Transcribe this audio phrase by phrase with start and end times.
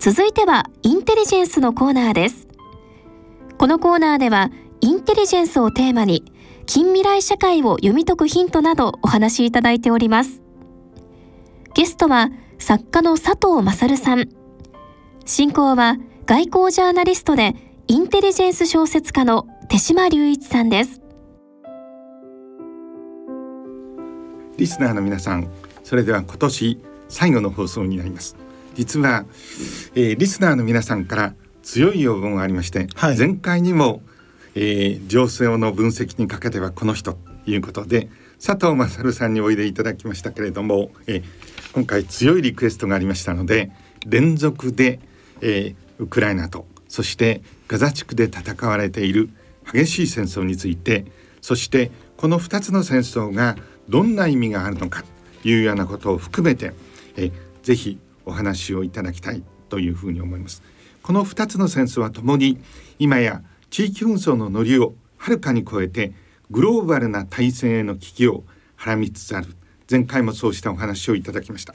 [0.00, 2.48] 続いてはインテリジェンスのコーナーです。
[3.58, 6.24] このコーナーではインテリジェンスをテーマに
[6.64, 10.40] 近未来社会を読み解くヒントなどお話しいただいております。
[11.74, 14.30] ゲストは作家の佐藤勝さん。
[15.26, 17.54] 進行は外交ジャーナリストで
[17.86, 21.02] インテリジェンス小説家の手島隆一さんです。
[24.56, 25.46] リスナーの皆さん
[25.84, 26.80] それでは今年
[27.10, 28.34] 最後の放送になります。
[28.74, 29.24] 実は、
[29.94, 34.02] えー、リスナーの皆さんから強い要望がありまして、はい、前回にも、
[34.54, 38.08] えー、情勢の分析にかけてはこの人ということで
[38.44, 41.24] 佐藤勝さんにおいでいただきましたけれども、えー、
[41.72, 43.70] 今回強いリクエストがありましたので
[44.06, 45.00] 連続で、
[45.40, 49.30] えー、ウクライナとそしてガザ地区で戦われている
[49.72, 51.04] 激しい戦争について
[51.40, 53.56] そしてこの2つの戦争が
[53.88, 55.04] どんな意味があるのか
[55.42, 56.72] というようなことを含めて
[57.16, 57.30] え
[57.62, 60.62] ぜひお話をいただきたいというふうに思います。
[61.02, 62.58] この2つの戦争はともに
[62.98, 66.12] 今や地域紛争のノリをはるかに超えて
[66.50, 68.44] グローバルな対戦への危機を
[68.76, 69.48] はらみつつある。
[69.90, 71.74] 前回もそうしたお話をいただきました。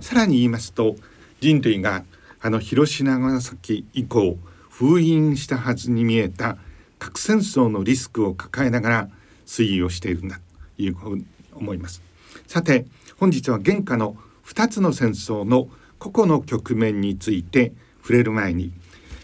[0.00, 0.96] さらに言いますと
[1.40, 2.04] 人類が
[2.40, 4.38] あの広島長崎以降
[4.70, 6.58] 封印したはずに見えた
[6.98, 9.08] 核戦争のリスクを抱えながら
[9.46, 10.40] 推移をしているんだ
[10.76, 12.02] というふうに思います。
[12.46, 12.86] さて
[13.18, 15.68] 本日は現下の2つの戦争の
[16.10, 18.72] 個々の局面について触れる前に、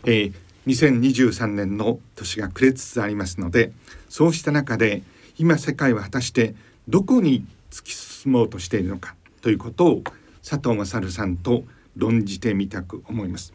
[0.05, 0.33] えー、
[0.67, 3.73] 2023年の年が暮れつつありますので
[4.09, 5.03] そうした中で
[5.39, 6.55] 今世界は果たして
[6.89, 10.03] どこに突き進もうとしているのかということを
[10.47, 11.65] 佐藤勝さんと
[11.97, 13.53] 論じてみたく思います。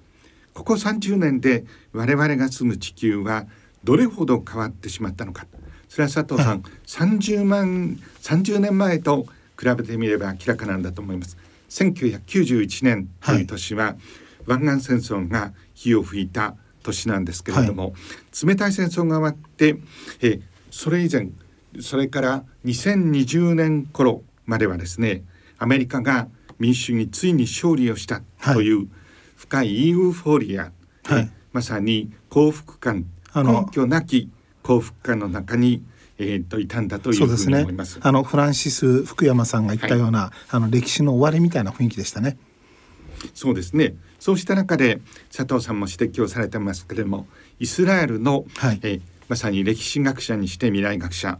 [0.54, 3.46] ここ30年で我々が住む地球は
[3.84, 5.46] どれほど変わってしまったのか
[5.88, 9.28] それは佐藤さん、はい、30万30年前と
[9.60, 11.38] 比べてみれば明らかなんだと思います。
[11.70, 13.96] 1991年という年は、はい、
[14.46, 19.78] 湾岸戦争が火を吹いた年なんですけれども、はい、冷たい戦争が終わって
[20.22, 20.40] え
[20.72, 21.30] それ以前
[21.82, 25.24] それから2020年頃まではですね
[25.58, 26.28] アメリカが
[26.60, 28.22] 民主主義ついに勝利をした
[28.54, 28.88] という
[29.36, 30.72] 深いユーフォリア、
[31.06, 33.06] はい、まさに幸福感
[33.36, 34.32] 根拠なき
[34.64, 35.84] 幸福感の中に
[36.20, 37.94] えー、といたんだというふうに思います。
[37.94, 42.38] すね、あのフランシス福山さんが言ったような、はい、あの歴史の終わりみたいな雰囲気でしたね。
[43.34, 43.96] そうですね。
[44.20, 45.00] そうした中で
[45.36, 47.28] 佐藤さんも指摘をされてますけれども、
[47.60, 51.40] イスラエルの、はい、えー、まさに歴史学者にして未来学者、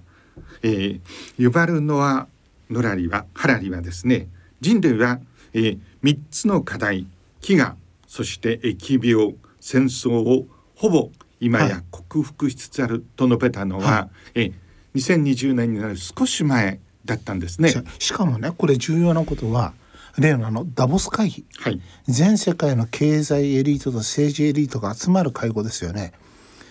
[0.62, 1.02] えー、
[1.38, 2.28] ユバルノア・
[2.70, 4.28] ノラリはハラリはですね、
[4.62, 5.20] 人類は、
[5.54, 7.08] えー、3つの課題、
[7.42, 7.74] 飢餓、
[8.08, 14.52] そして疫病、戦争をほぼ今や克服しつつあると述べたのは、はい、え
[14.98, 17.74] 2020年になる少し前だったんですね。
[18.00, 19.74] しかもねこれ重要なことは
[20.18, 26.14] 例のあのダボス会議、はい、全世界の経済エリートと政治エリートが集まる会合ですよね。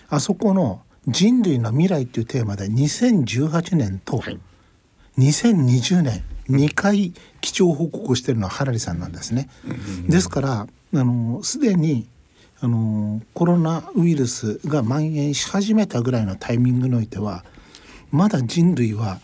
[0.09, 4.21] あそこの人類の未来っていうテーマで2018年と
[5.17, 9.49] 2020年2回基調報告をしているのはハラリさんなんですね。
[10.07, 12.07] ですからあのすでに
[12.59, 17.45] あのコロナウイルスが蔓延し始めたぐらいのタイミングにおいては
[18.11, 19.19] まだ人類は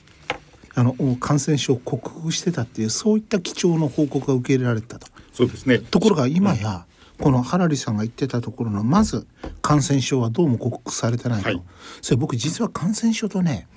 [0.76, 5.08] あの感染症を克服してたっていうそういった貴重な報告が受け入れられたと。
[5.32, 5.80] そうですね。
[5.80, 6.86] ところが今や、
[7.20, 9.28] このハラリさんが言ってたところのまず
[9.62, 11.62] 感染症はどうも克服されてないと、はい、
[12.02, 13.68] それ僕実は感染症とね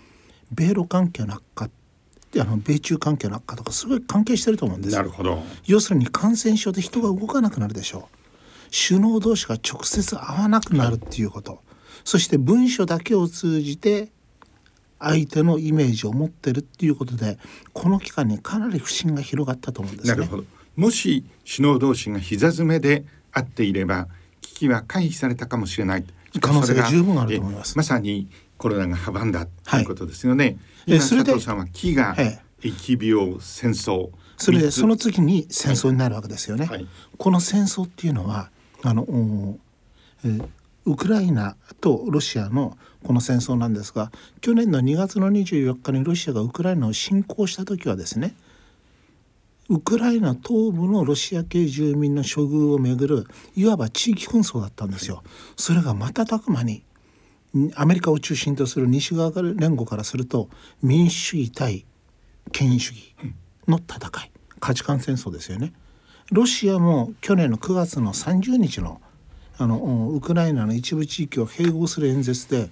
[0.53, 1.69] 米ロ関係の悪化
[2.39, 4.97] あの米中関係の悪化とかすごい関係してると思うんです。
[4.97, 5.43] なるほど。
[5.67, 8.09] 要するに感染症で人が動かなくなるでしょ。
[8.13, 8.17] う
[8.71, 11.61] 首脳同士が直接会わなくなるっていうこと、はい、
[12.05, 14.11] そして文書だけを通じて
[14.99, 17.39] 相手のイメージを持ってるっていうことで
[17.73, 20.29] この期間にかなり不信が広がったと思うんですね。
[20.77, 24.09] もし首脳同士が膝詰めで会っていれば
[24.41, 26.05] 危機は回避されたかもしれない。
[26.41, 27.77] 可能性が十分あると思います。
[27.77, 34.11] まさにコロナが阻んだということですよね、はい、今佐藤さんは飢餓、はい、疫病戦争。
[34.39, 36.87] それでその次に戦争になるわけですよね、はい、
[37.17, 38.51] この戦争っていうのは
[38.83, 39.07] あの、
[40.25, 40.49] えー、
[40.85, 42.77] ウクライナとロシアの
[43.07, 44.11] この戦争なんですが
[44.41, 48.35] 去年の2月の24日にロシアがウクライナを侵攻した時はですね
[49.69, 53.27] ウクライナ東部のロシア系住民の処遇をめぐる
[53.57, 55.25] いわば地域紛争だったんですよ。
[55.57, 56.85] それが瞬く間に
[57.75, 60.49] アメリカを中心とする西側連合からすると
[60.83, 61.85] 民主主義対
[62.53, 63.15] 権威主義
[63.67, 64.31] の戦い
[64.61, 65.73] 価値観戦争ですよね。
[66.31, 69.01] ロシアも去年の9月の30日の
[69.59, 72.69] あのウクライナの一部地域を併合する演説で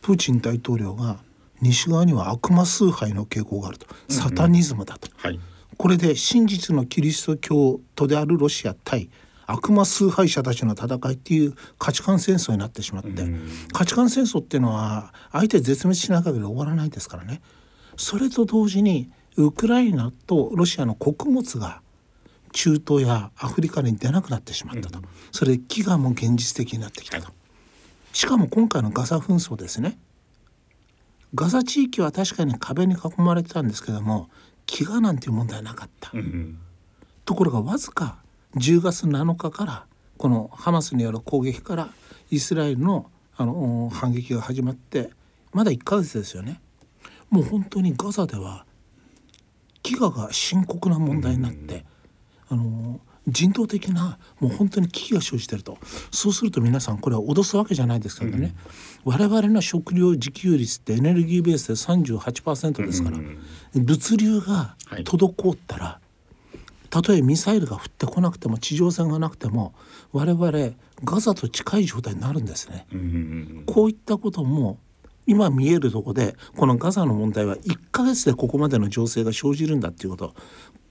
[0.00, 1.18] プーチン大統領が
[1.60, 5.40] 西側には悪魔崇拝の傾向があると、サタニズムだと、はい、
[5.76, 9.10] これで真実のキリスト教徒であるロシア対
[9.46, 13.10] 悪魔崇拝者たちの戦いっていう価値観戦争になってしまって、
[13.72, 17.40] 価値観戦争っていうのは相手絶滅しない限り終わらないですからね。
[17.96, 21.82] それと同時にウクライナとロシアの穀物が
[22.52, 27.30] 中東やアフリカに出なくなってしまったと、うん、それ飢餓も現実的になってきたと
[28.12, 29.98] しかも今回のガザ紛争ですね。
[31.34, 34.28] ガザ地域は確かに壁に囲まれてたんですけども
[34.66, 36.58] 飢餓なんていう問題はなかった、うん、
[37.24, 38.18] ところがわずか
[38.56, 39.86] 10月7日から
[40.18, 41.88] このハマスによる攻撃から
[42.30, 45.10] イスラエルのあの反撃が始まって
[45.52, 46.60] まだ1ヶ月ですよね。
[47.30, 48.66] もう本当にガザでは
[49.82, 51.86] 飢餓が深刻な問題になって、
[52.48, 55.78] あの人道的なもう本当に危機が生じてると。
[56.10, 58.54] そうすると皆さんこれは脅すわけじゃないですけどね、
[59.04, 63.38] うん、我々の食料自給率ってエネルギーベースで38%ですから、うん
[63.72, 64.74] 物流が
[65.04, 66.00] 滞ったら、は
[66.52, 66.58] い、
[66.90, 69.74] たとえミサイルが降ってこなくても地上戦がなくても
[70.12, 70.50] 我々
[71.04, 72.86] ガザと近い状態になるんですね。
[72.92, 74.78] うんこういったことも
[75.24, 80.34] 今見えるとこでこのガザの問題は1ヶ月でここまでの情勢が生じるんだっていうこと。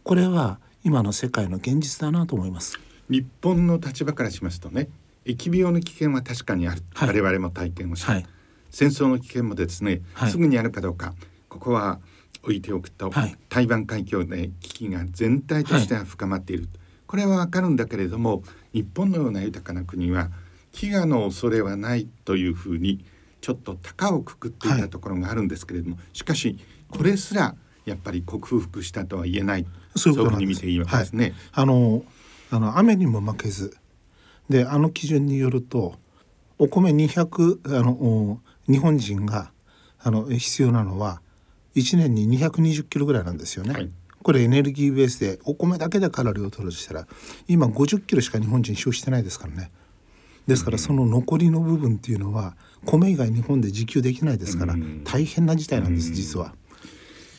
[0.04, 2.80] これは今の世界の現実だなと思います。
[3.10, 4.88] 日本の立場からしますとね
[5.26, 8.26] 疫病の危険は確かにある、はい、我々も体験をし、はい、
[8.70, 11.14] 戦争の危険もですね、はい、すぐにあるかどうか
[11.50, 12.00] ここは
[12.44, 13.12] 置いておくと、
[13.50, 16.70] 台湾海峡で危機が全体としては深まっている、
[17.06, 20.30] これはわかるんだけれども日本のような豊かな国は
[20.72, 23.04] 飢餓の恐れはないというふうに
[23.42, 26.58] ちょっと高をくくっていたところがあるんですけれども、しかし
[26.90, 27.56] これすら
[27.86, 29.66] やっぱり克服したとは言えない
[30.00, 31.24] そういうふうに見ていいわけですね。
[31.26, 32.04] はい、あの
[32.52, 33.78] あの雨にも負けず。
[34.50, 35.94] であの基準によると
[36.58, 39.52] お米200あの日本人が
[40.00, 41.22] あの必要なのは
[41.76, 43.74] 1年に220キロぐらいなんですよね。
[43.74, 43.90] はい。
[44.22, 47.08] これエネルギーベースでお米だけでカロリーを取るとしたら
[47.48, 49.72] 今50キロしか日本人消費してないですからね。
[50.46, 52.56] ですからその残りの部分っていうのは
[52.86, 56.54] 米以外日本で自給できないですから大変な事態なんです実は。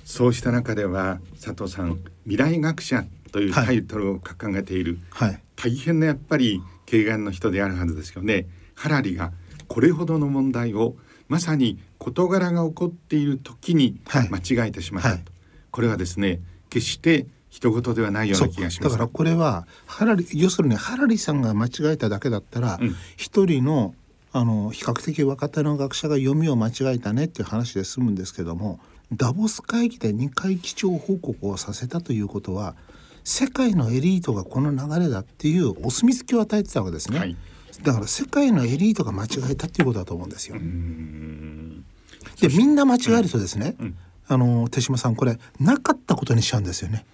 [0.04, 8.46] そうした中では佐藤さん未来学者というタイトルを掲げている、はい、大変なやっぱり軽眼の人であるはずですよね。
[8.74, 9.32] ハラリが
[9.68, 10.96] これほどの問題を
[11.28, 15.24] まさに事柄が起こっている時に間違えてしまった、はい、
[15.70, 18.92] これはですね決して人事ではないような気がします。
[18.92, 22.80] だからこれはハラリ要するにハラリさんが間違えただけだったら
[23.16, 23.94] 一、うん、人の
[24.32, 28.78] あの比較的若手の学者が読みを間違えたねっていう話で済むんですけども
[29.12, 32.74] ダボス会議で2回基調報告をさせたということは
[33.24, 37.36] 世界のエリートがこの流れだっていうお墨付きを与えてたわけですね、はい、
[37.82, 40.56] だから世界のエリートが間違えたっていうことだと思うんですよ。
[42.40, 43.96] でみんな間違えるとですね、うんうん
[44.32, 47.04] あの手島さんこれなかったことにしちゃうんですよね。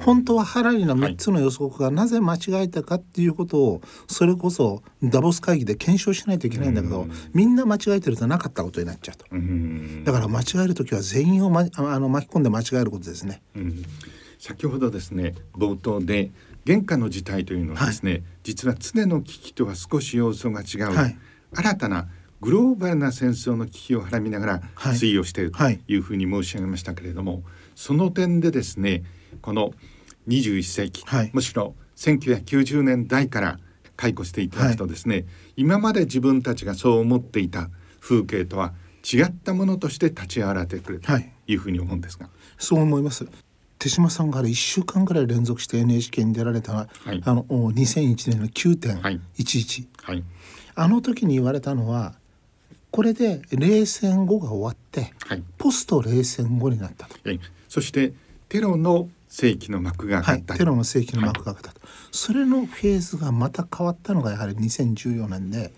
[0.00, 9.26] 本当はハラリの3つの予測がなぜ間違えたかっていうことをそれこそダボス会議で検証しないといけないんだけどみんな間違えてるとなかったことになっちゃうと。
[10.04, 13.42] だから間違える時は全員を、ま、あの巻き込んで間違えることですね。
[14.38, 16.30] 先ほどですね冒頭で
[16.64, 21.18] 現下の事態というのはですね、はい、実は常の危機とは少し要素が違う、はい、
[21.54, 22.08] 新たな
[22.40, 25.58] グローバルな戦争の危機をはらみながら推移をしていると
[25.88, 27.42] いうふうに申し上げましたけれども、はい、
[27.74, 29.02] その点でですね
[29.42, 29.72] この
[30.28, 33.58] 21世紀、はい、むしろ1990年代から
[33.96, 35.26] 解雇していただくとですね、はい、
[35.56, 41.12] 今まで自分たちがそう思っていた風景とは違ったものとして立ち上がってくると
[41.46, 41.54] い。
[41.54, 42.28] うふうに思うんですが、
[42.58, 43.26] そう思います。
[43.78, 50.24] 手島さんがあれ1週間ぐらい連続して NHK に出られた、はい、あの2001年の9.11、はい、
[50.74, 52.17] あの時に言われたのは
[52.90, 57.14] これで冷戦後が終わって、はい、ポスト冷戦後になったと。
[57.68, 58.12] そして
[58.48, 65.70] テロの世紀の幕がはい、テロの世紀の幕が開ったと、はい、それのフェーズがまた変わったのがやはり2014年で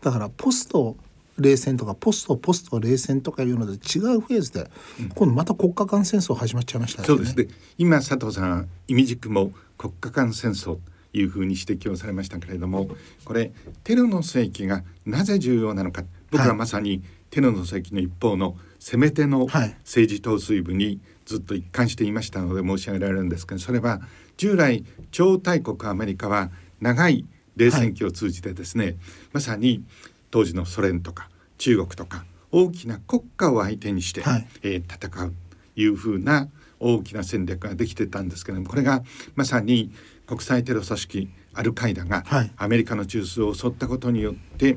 [0.00, 0.96] だからポスト
[1.38, 7.36] 冷戦とかポストポスト冷戦とかいうので違うフェーズで、うん、今度また国家間戦争始まっちゃいました、ね、そうです。
[7.36, 10.78] ね今佐藤さん意味軸も国家間戦争
[11.12, 12.88] いうふうに指摘をされましたけれども
[13.24, 13.52] これ
[13.84, 24.00] テロの世紀がなぜ重要なのか僕はまさにテロの世紀の一方の攻め手の政治統帥部にずっと一貫していましたので申し上げられるんですけどそれは
[24.36, 28.96] 従来超大国アメリカは長い冷戦期を通じてですね、はい、
[29.32, 29.82] まさに
[30.30, 31.28] 当時のソ連とか
[31.58, 35.32] 中国とか大きな国家を相手にして、はい、えー、戦う
[35.74, 39.02] というふうな大きな戦略ができてたんですけれどもこれが
[39.34, 39.90] まさに
[40.26, 42.24] 国際テロ組織アルカイダが
[42.56, 44.76] アメリカの中枢を襲ったことによって、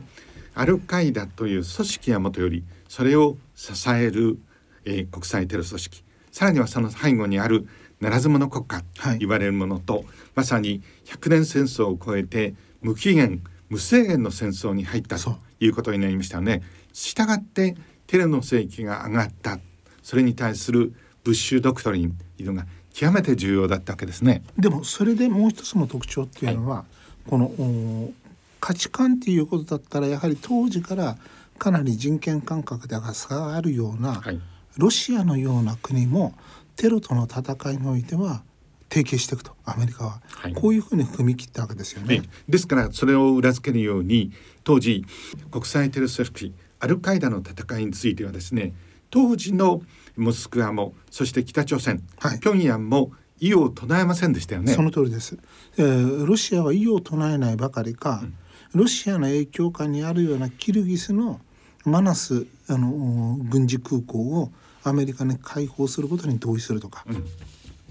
[0.59, 4.37] アルカイダという組織はもとよりそれを支える、
[4.83, 6.03] えー、国際テロ組織。
[6.33, 7.65] さらにはその背後にある
[8.01, 8.83] ならず者国家
[9.19, 16.61] 言われるものと、はい、まさに100年戦争を超えて無期限無制限の戦争に入ったということになりましたよね。
[16.91, 19.59] したがってテレの世紀が上がった。
[20.03, 24.43] それに対するブッシュドクトリンというのが極めて重要だったわけですね。
[24.57, 28.11] でもそれでもう一つの特徴っていうのは、はい、この
[28.59, 31.17] 価値観っていうことだったらやはり当時から
[31.57, 34.39] かなり人権感覚でが差があるような、はい、
[34.77, 36.33] ロシアのような国も
[36.75, 38.43] テロとの戦いにおいては
[38.89, 42.23] 提携していくとアメリカは、はい、こういうふうに踏み切ったわけですよね。
[42.47, 44.31] ですからそれを裏付けるように
[44.63, 45.05] 当時
[45.51, 48.73] 国際テロ組織アルカイダの戦いについてはですね
[49.11, 49.81] 当時の
[50.15, 54.73] モスクワもそして北朝鮮、はい、平壌も異を唱えませんでしたよね。
[54.73, 55.37] その通りです。
[55.77, 58.35] えー、ロシアは異を唱えないばかりか、うん、
[58.73, 61.39] ロシアの影響下にあるようなキルギスの
[61.85, 64.51] マナスあの軍事空港を
[64.83, 67.25] アメリカに開放することに同意するとか、うん、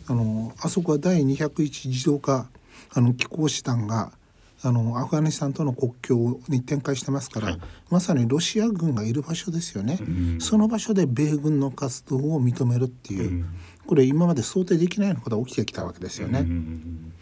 [0.07, 2.49] あのあそこは第201自動化
[2.93, 4.13] あの機構師団が
[4.63, 13.47] あのアフガニスタンとの国境に展開してますから、はい、まさにロシア軍がいる場所ですよね、うん、その場所で米軍の活動を認めるっていう、うん、
[13.87, 16.41] これ今まで想定できないようなことが起きてきたわけですよね。
[16.41, 17.13] うん、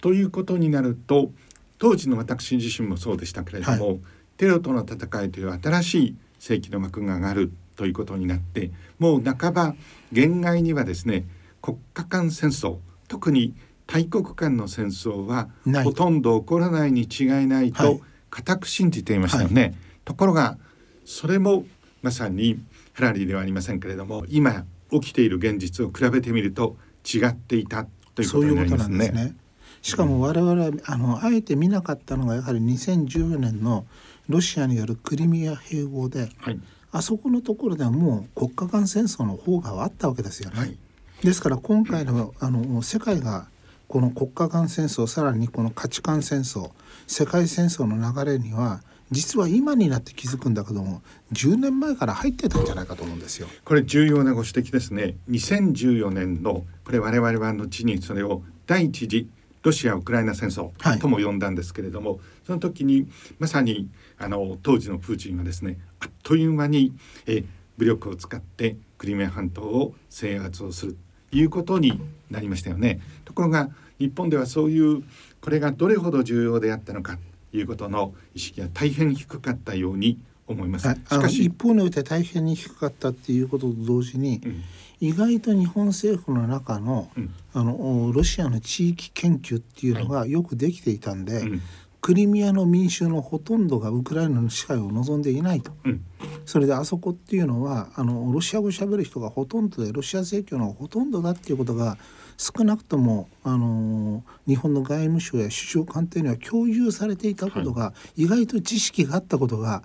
[0.00, 1.32] ということになると
[1.80, 4.00] 当時の私自身もそうでしたけれども、はい、
[4.36, 9.74] テロとの戦いという新しい世紀の幕が上がるということになってもう半ば
[10.12, 11.24] 限界にはですね
[11.62, 12.76] 国家間戦争
[13.08, 13.54] 特に
[13.86, 15.48] 大国間の戦争は
[15.82, 19.62] ほとんど起こらないに違いないと固く信じていましたよね。
[19.62, 20.58] はい、ところが
[21.04, 21.64] それも
[22.02, 22.60] まさに
[22.92, 29.34] ハラリーではありませんけれども今起きている現実を比べてみると違っていたということになりますね。
[29.82, 33.86] しかも我々はあのあえて見なかったのがやはり2014年の
[34.28, 36.60] ロシアによるクリミア併合で、はい、
[36.92, 40.58] あそこのところではもう国家間戦争の方があったわけですよね。
[40.58, 40.76] はい、
[41.22, 43.48] ですから今回のあの世界が
[43.88, 46.70] この国家間戦争さらにこの価値観戦争
[47.06, 53.48] 世界戦争の流れには実は今になって気づくんだけども10年前から入ってたんじゃないかと思うんですよ。
[53.64, 55.16] これ重要なご指摘ですね。
[55.28, 59.28] 2014年のこれ我々は後にそれを第一次
[59.62, 63.88] ロシア・ウクライナ戦争とも呼んだんですけれども、はい、その時にまさに
[64.18, 66.94] あの当時のプーチンはですねあっという間に
[67.26, 67.44] え
[67.76, 70.96] 武力を使ってクリミア半島を制圧をする
[71.32, 72.00] いうことに
[72.30, 73.00] なりましたよね。
[73.24, 75.04] ところが日本ではそういう
[75.40, 77.18] これがどれほど重要であったのか
[77.50, 80.18] ということの意識が大変低かったように
[80.52, 80.88] 思います。
[80.88, 81.44] しかし。
[81.44, 84.64] 一方において大変に低かったっていうことと同時に、うん、
[85.00, 91.62] 意外と日本政府の中のうん、あのロシアの地域研究っていうのがよくできていたんで、はいうん、
[92.00, 96.04] クリミアの民衆のほとんどがウクライナの支配を望んでいないと、うん、
[96.46, 101.98] それであそこっていうのはあのロシア語しゃべる人がほとんどでロシア正教のほとんどだっていうことが
[102.38, 109.82] 少なくともあの日本の外務省や首相官邸には共有されていたことが、はい、意外と知識があったことが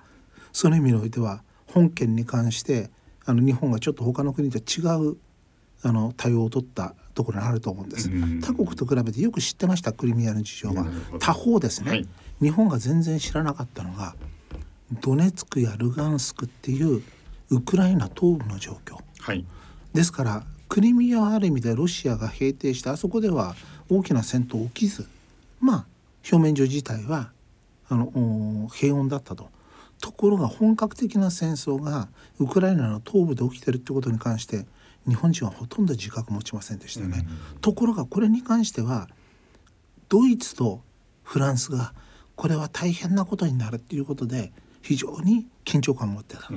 [0.55, 2.89] その意味においては本件に関して
[3.25, 5.17] あの日本がちょっと他の国と違う
[5.83, 8.09] あの対応を取ったところにあると思うんです、
[8.41, 10.85] 他国と比べてよく知ってましたクリミアの事情は。
[11.19, 12.07] 他方ですね、はい、
[12.41, 14.15] 日本が全然知らなかったのが
[15.01, 17.03] ドネツクやルガンスクっていう
[17.49, 19.45] ウクライナ東部の状況、はい、
[19.93, 23.55] ですからクリミアはある意味でロシアが平定してあそこでは
[23.89, 25.05] 大きな戦闘起きず
[25.59, 25.85] まあ
[26.31, 27.31] 表面上自体は
[27.89, 29.53] あの平穏だったと。
[30.05, 34.67] ところが本格的な戦争がウクライナの東部で起きてるってことに関して
[35.07, 37.25] 日本人はほとんど自覚持ちませんでしたね。
[37.59, 39.09] ところがこれに関しては
[40.07, 40.81] ドイツと
[41.23, 41.95] フランスが
[42.35, 44.51] これは大変なことになるっていうことで
[44.83, 46.49] 非常に緊張感を持ってた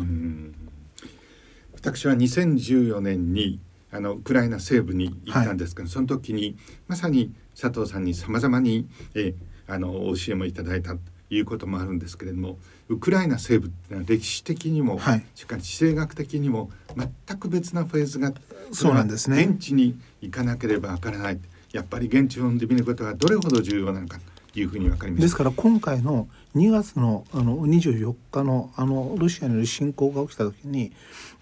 [1.73, 9.35] 私は2014年にあのウクライナ西部に行ったんですけど、はい、その時にまさに佐藤さんにさまざまにえ
[9.67, 11.01] あの教えもいただいたと
[11.31, 18.33] いうこともあるんですけれどもウクライナ西部っていうのは歴史的にも、はい、しかし地政学的にも全く別なフェーズが
[18.73, 19.45] そうなんですね。
[19.45, 21.39] 現地に行かなければわからない。
[21.73, 24.19] やっぱり現地を見ることがどれほど重要なのか。
[24.19, 24.25] と
[24.57, 25.23] いうふうに分かります。
[25.23, 30.93] ですから今回の2月のあの24日のあのロシアによる侵攻が起きた時に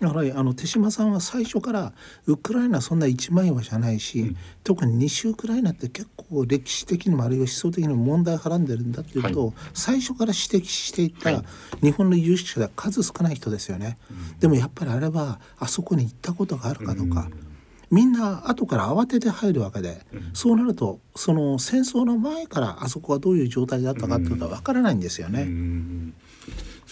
[0.00, 1.92] やはりあの手嶋さんは最初から
[2.26, 11.42] ウクライナそんな一枚岩じゃないし、うん、特に西ウクライナって結構歴史的にもあるいは思想的にも問題はらんでるんだっていうことを最初から指摘していた
[11.82, 13.96] 日本の有識者では数少ない人ですよね。
[14.40, 17.28] でもやっぱりあれはあそこに行ったことがあるかどうか。
[17.30, 17.45] うん
[17.90, 25.42] みんな後から慌てて入るわけで、うん、そうなるとその戦争の前からあそこがどういう状態だったかっていうのは分からないんですよね。
[25.42, 26.14] うん。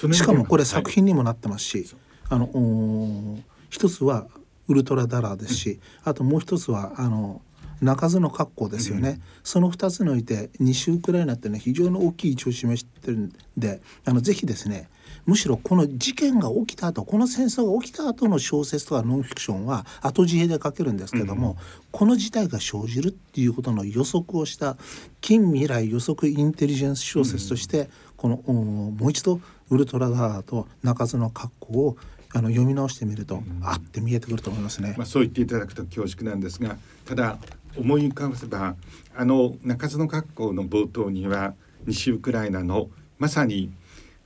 [0.05, 1.87] うん、しかもこれ作品にもなってますし、はい、
[2.31, 3.39] あの
[3.71, 4.27] 一つは
[4.69, 7.43] ウルトラダラーですし、あともう一つはあの
[7.81, 14.89] 鳴かずの格好ですよね、うん、その2つにおいて西ウクライナってね非常に大きい位置を示してるんであのぜひですね
[15.26, 21.57] むしろこの事件が起きた後この戦争が起きた後の小説とかノンフィクションは後知恵で書けるんですけども、うん、
[21.90, 24.76] この事態が生じるっていうことの予測をした
[25.21, 29.40] 近未来予測インテリジェンス小説として、このもう一度
[29.71, 31.97] ウルトラダーと鳴かずの格好を
[32.35, 34.95] あの読み直してみると、うん、あって見えてくると思いますね。
[34.99, 36.76] まあそう言っていただくと恐縮なんですが、
[37.07, 37.38] ただ
[37.76, 38.76] 思い浮かべば
[39.16, 41.54] あの中津の学校の冒頭には
[41.87, 42.88] 西ウクライナの
[43.19, 43.73] まさに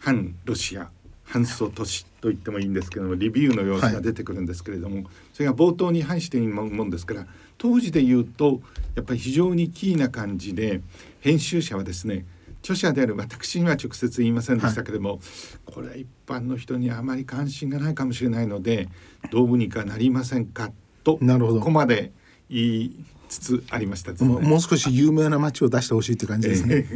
[0.08, 0.88] 反ロシア
[1.24, 7.26] 反祖都市と言ってもいいんですけどもリビウの様子が出てくるんですけれども、はい、それが冒頭に反しているもんですから
[7.58, 8.62] 当時で言うと
[8.94, 10.80] やっぱり非常にキーな感じで
[11.20, 12.24] 編集者はですね
[12.62, 15.20] 著者である私には直接言いませんでしたけれども、はい、
[15.66, 18.88] これは一般の人にあまり関心がないかもしれないので
[19.30, 20.72] どうにかなりませんか
[21.04, 22.12] とここまで
[22.48, 26.86] 言いつつありました、ね、もう少し有名な街を出してほしいって感じですね。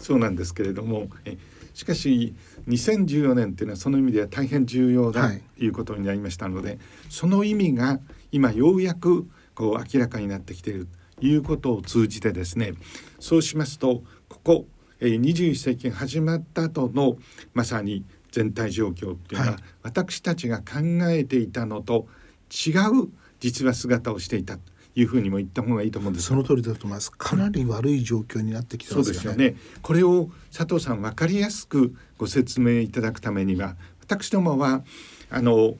[0.00, 1.38] そうなんですけれどもえ
[1.76, 2.34] しかし
[2.68, 6.78] 2014年っていうのはその意味では大変重要だということになりましたので、はい、
[7.10, 8.00] その意味が
[8.32, 10.88] 今ようやくこう明らかになってきている
[11.20, 12.72] ということを通じてですね
[13.20, 14.66] そうしますとここ、
[15.00, 17.18] えー、21世紀始まった後の
[17.52, 20.80] まさに全体状況っていうのは、はい、私たちが考
[21.10, 22.08] えていたのと
[22.48, 24.56] 違う実は姿をしていた
[24.96, 26.26] いうふうにも言った方がいいと思うんです。
[26.26, 27.12] その通りだと思います。
[27.12, 29.56] かなり悪い状況になってきてますよね、そうですよね。
[29.82, 34.82] これを佐藤さん分かりやすくご説明いただくためには私どもは
[35.30, 35.76] あの、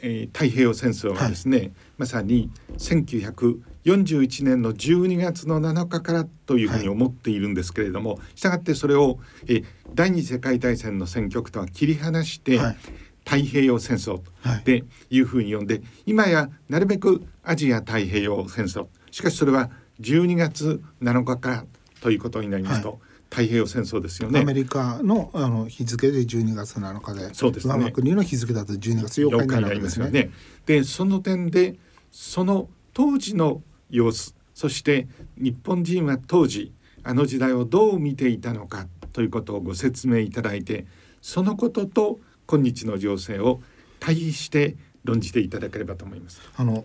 [0.00, 9.64] えー、太平洋戦争はですね、はい、まさに1941年の12月の7日からというふうに思っているんですけれども、はい、したがってそれを、えー、
[9.94, 12.76] 第二次世界大戦の戦局とは切り離して、はい
[13.24, 14.20] 太平洋戦争
[14.64, 21.64] でいうふうに呼んで、はい、今やなるべくアジア太平洋戦争しかしそれは12月7日から
[22.00, 22.98] ということになりますと、はい、
[23.28, 24.40] 太平洋戦争ですよね。
[24.40, 27.74] アメリカのあの日付で12月7日で、そうですね。
[27.74, 30.10] 我が国の日付だと12月8日になるわけですね。
[30.10, 30.30] ね
[30.64, 31.76] でその点で
[32.10, 40.86] その当時の様子そして日本人は当時あの時代をどう見ていたのかということをご説明いただいて
[41.22, 43.60] そのことと今日の情勢を
[44.00, 46.40] 対比して論じていただければと思います。
[46.56, 46.84] あの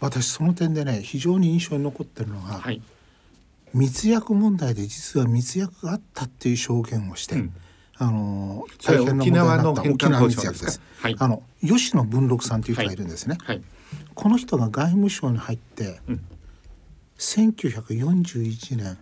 [0.00, 2.82] 私その点でね非常に印象に残ってるのが、はい、
[3.72, 7.54] 密約問題で実は密約があったっていう証言をして、うん、
[7.96, 10.82] あの大変な問題になった沖縄密約です。
[10.98, 13.38] はい、あの吉野文六さんという人がいるんですね。
[13.42, 13.62] はい、
[14.14, 16.20] この人が外務省に入って、うん、
[17.18, 18.98] 1941年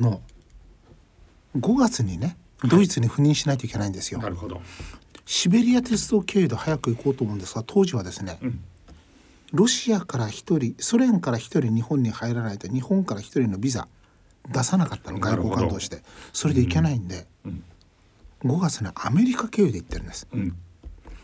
[0.00, 0.20] の
[1.56, 4.20] 5月にねドイツに赴任しないといけないんですよ。
[4.20, 4.60] なるほど。
[5.24, 8.60] シベリア鉄道経由で早く行こうと思うんですが当時はですね、うん、
[9.52, 13.88] ロシアから一人ソ連から一人日本に入らないと日本から一人のビザ
[14.50, 16.02] 出さなかったの外交官同士で。
[16.32, 17.64] それで行けないんで、うん。
[18.44, 20.26] うん、5月にアメリカ経由で行ってるんです。
[20.32, 20.56] うん、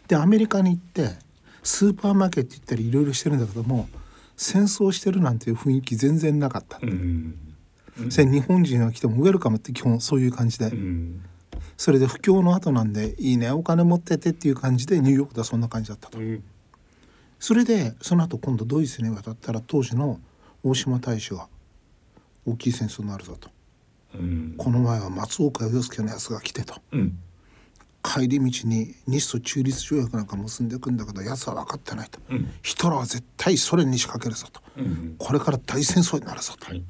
[0.07, 1.18] でアメリカに行って
[1.62, 3.88] スーパーマーケット行ったりいろいろしてるんだけども
[4.37, 6.79] 戦争してるなんていう雰囲気全然なかった。
[6.83, 7.47] うん
[8.11, 11.22] それ日本人が来てもウェルカムって基本そういう感じで、うん、
[11.76, 16.42] それで不況の後なんでいいねお金持っててっていう感じでニューヨークではそんな感じだったと、うん、
[17.38, 20.20] それでその後今度ドイツに渡ったら当時の
[20.62, 21.48] 大島大使が
[22.46, 23.50] 大きい戦争になるぞと、
[24.14, 26.74] うん、この前は松岡洋介のやつが来てと、
[28.02, 32.18] 帰り道に日ソ中立条約なんか結んでいくんだけどやつは分かってないと、
[32.62, 34.62] ヒトラーは絶対ソ連に仕掛けるぞと、
[35.18, 36.66] これから大戦争になるぞと。
[36.66, 36.82] はい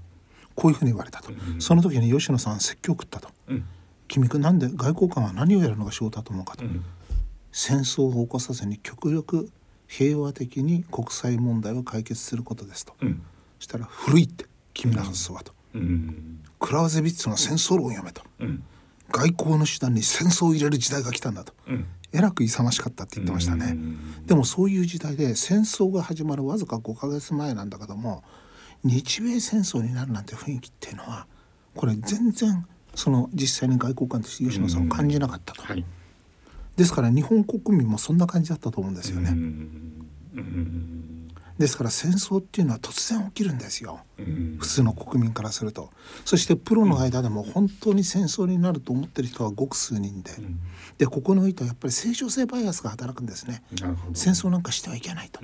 [0.58, 3.64] こういうふうに言われたと、うん、その時に吉野さん説教を食ったと、うん、
[4.08, 6.84] 君なんで外交官は何をやるのが仕事だと思うかと、うん、
[7.52, 9.48] 戦争を起こさずに極力
[9.86, 13.22] 平和的に国際問題を解決することですと、うん、
[13.60, 15.52] そしたら古いって君の発想はと、
[16.58, 18.22] クラウゼビッツの戦争論をやめと、
[19.10, 21.52] 外交の手段に戦争を入れる時代が来たんだと、
[22.12, 23.76] えらく勇ましかったって言ってましたね、
[24.26, 28.22] でもそういう時代で戦争が始まるわずか5か月前なんだけども
[28.84, 31.26] 日米戦争になるなんて雰囲気っていうのは
[31.74, 35.84] これ全然その実際に外交官として吉野さんを感じなかったと、はい、
[36.76, 39.36] ですから日本国民もそんな感じだったと思うんですよね。
[41.58, 44.00] ですから戦争っていうのは突然起きるんですよ、
[44.58, 45.90] 普通の国民からすると。
[46.24, 50.30] そしてプロの間でも本当に戦争になると思ってる人はごく数人で、
[50.98, 53.64] でここにおいてはやっぱり正常性バイアスが働くんですね。
[54.14, 55.40] 戦争なんかしてはいけないと、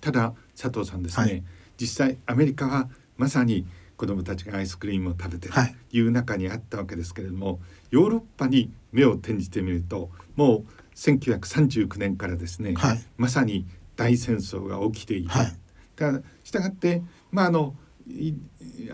[0.00, 1.44] ただ佐藤さんですね、はい
[1.80, 5.54] 実際アメリカはまさに子どもたちがアイスクリームを食べてと
[5.90, 7.58] いう中にあったわけですけれども、はい、
[7.90, 10.64] ヨーロッパに目を転じてみるともう
[10.94, 15.56] 1939年からですね、はい、まさに大戦争が起きていて、はい、
[15.96, 17.74] だしたがってまああの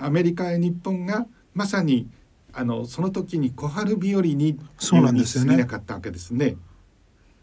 [0.00, 2.08] アメリカや日本がまさに
[2.52, 5.56] あのその時に小春日和にそうなんですよね。
[5.56, 6.56] なかったわけですね。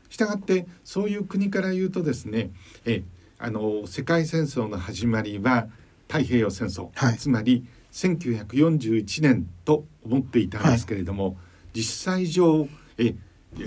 [0.10, 2.52] したがってそういう国から言うとですね
[2.86, 3.04] え
[3.42, 5.68] あの世界戦争の始まりは
[6.08, 11.36] 太平洋戦争、はい、つまり1941年と思っていたんですけれども、はい、
[11.74, 13.16] 実際上え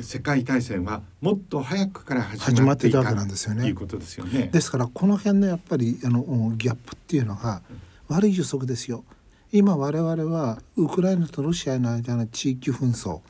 [0.01, 3.67] 世界大戦はもっと早くから始まっていたわけなんですよね。
[3.67, 4.49] いうことですよね。
[4.53, 6.23] ですからこの辺のやっぱりあの
[6.57, 7.63] ギャップっていうのが
[8.09, 9.05] 悪い予測ですよ。
[9.53, 13.21] 今我々はウクライナとロシアの間の地域紛争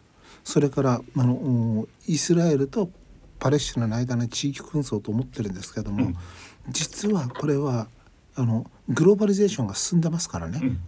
[0.44, 2.90] それからあのイスラエルと
[3.44, 6.16] パレスチナの間の地域紛争と思ってるんですけども、うん、
[6.70, 7.88] 実はこれは
[8.36, 10.80] あのグローバリゼーションが進んでますからね、うん、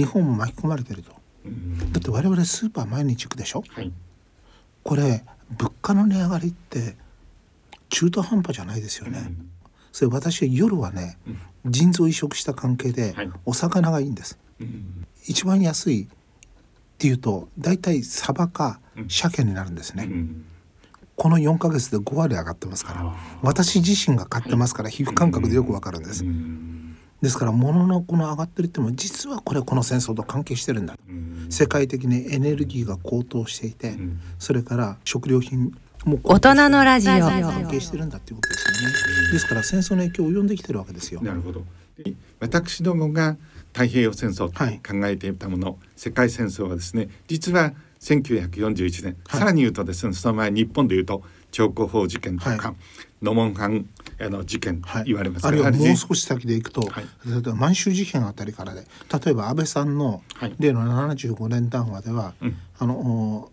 [0.00, 1.12] 日本も巻き込まれてると、
[1.44, 3.92] うん、だって我々スーパー毎日行くでしょ、はい、
[4.82, 5.24] これ
[5.56, 6.96] 物価の値上がりって
[7.90, 9.32] 中途半端じゃないですよね、
[9.92, 11.16] それ私は夜はね、
[11.64, 14.36] 腎臓移植した関係でお魚がいいんです、
[15.26, 16.08] 一番安いっ
[16.98, 20.08] ていうと大体サバか鮭になるんですね、
[21.20, 26.24] この4ヶ月で5割上がってますから私自身が買ってますから皮膚感覚でよくわかるんです。
[27.20, 30.96] ですから物のこの上がってるっても実はこれこの戦争と関係してるんだ。
[31.50, 33.98] 世界的にエネルギーが高騰していて
[34.38, 37.20] それから食料品も大人のラジオ。
[37.20, 39.32] 関係してるんだっていうことですよね。
[39.32, 41.20] ですから戦争の影響を及んできてるわけですよ。
[41.20, 41.66] なるほど。
[42.38, 43.36] 私どもが
[43.74, 52.60] 太平洋戦争と考えていたもの、はい、世界戦争はですね実は1941年、はい、さらに言うとですねその前日本で言うと長江法事件とか、はい、
[53.22, 53.86] ノモンハン
[54.20, 58.82] あの事件言われます、はい、あるいはもう少し先でいくと、はい、例えば満州事変あたりからで
[59.24, 60.22] 例えば安倍さんの
[60.58, 63.50] 例の75年談話では、はい、あの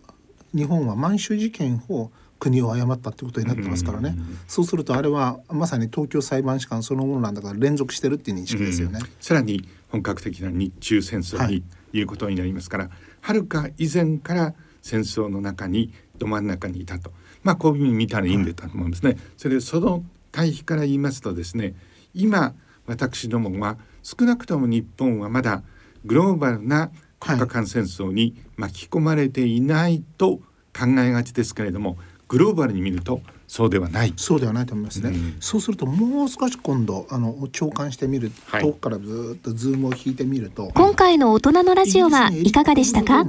[0.54, 4.14] 日本は満州事件を国を誤ったってことになってますからね、
[4.46, 9.00] そうするとあれはまさに東京裁判士官そのものなんだから連続してるっていう認識ですよね。
[9.18, 19.16] さらに本格的な日中戦争に、いうことになりますからはるか以前から戦争の中にど真ん中にいたとまあこういうふうに見たらいいんだと思うんですね。
[19.36, 21.74] それでその対比から言いますとですね
[22.14, 22.54] 今
[22.86, 25.62] 私どもは少なくとも日本はまだ
[26.04, 30.40] グローバルな国家間戦争に巻き込まれていないと
[30.76, 34.12] 考えがちですけれどもグローバルに見るとそうではない。
[34.16, 43.24] そうではないと思いますね、うん、そうするともう少し今度あの共感してみる、はい、遠くからずっとズームを引いてみると今回の大人のラジオはいかがでしたか、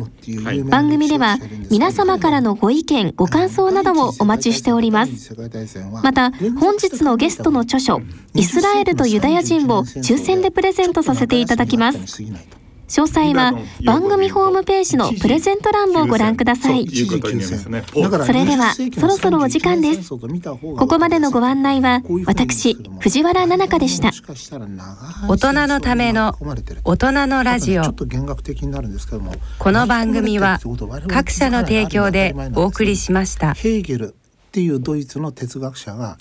[0.66, 1.38] 番組では
[1.72, 5.34] 皆様からのご意見ご感想などをお待ちしております。
[6.04, 8.02] また本日のゲストの著書
[8.34, 12.22] イスラエルとユダヤ人を抽選でプレゼントさせていただきます
[12.90, 13.54] 詳細は
[13.86, 16.88] 番組ホームページのプレゼント欄をご覧ください。
[16.88, 20.10] それではそろそろお時間です。
[20.10, 20.18] こ
[20.88, 24.12] こまでのご案内は私藤原奈々香でした。
[25.28, 26.36] 大人のための
[26.84, 27.84] 大人のラジオ。
[27.84, 30.60] この番組は
[31.08, 33.54] 各社の提供でお送りしました。
[33.54, 34.16] ヘーゲル
[34.50, 36.18] っていうドイツの哲学者が、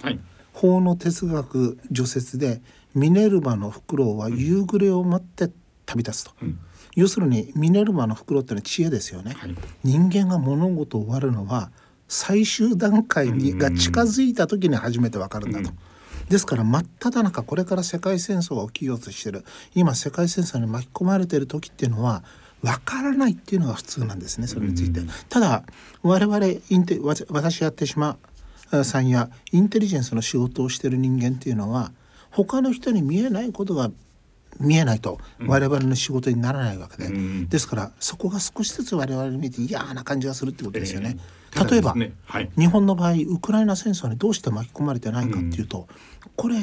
[0.52, 2.60] 法の哲学除説で
[2.94, 5.50] ミネルヴァのフクロウは夕暮れを待って
[5.88, 6.58] 旅立つと、うん、
[6.94, 11.70] 要するにミネルヴァの袋ってのは知恵ですよね、はい、人間が物事を終わるのは
[12.08, 15.70] 最終段階にが近づいた時に初めてわかるんだと。
[16.28, 19.44] ですから真っ只中これから世界戦争が起きようとしてる。
[19.74, 22.22] 今世界戦争に巻き込まれてる時っていうのは
[22.62, 25.00] わからないっていうのが普通なんですねそれについて。
[25.28, 25.64] ただ
[26.02, 26.98] 我々インテ
[27.28, 28.16] 私やってしま
[28.72, 31.92] うさんやインテリジェンスの仕事をしてる人間っていうのは
[32.30, 33.90] 他の人に見えないことが
[34.60, 41.16] 見えないと我々の仕事にならないわけで、うん、ですからそこが少しずつ我々に見て嫌な感じがするってことですよね。
[41.56, 45.86] えー、例えば、ねはい、日本の場合ウクライナ戦争にどうして巻き込まれてないかっていうと、うん、
[46.36, 46.56] これ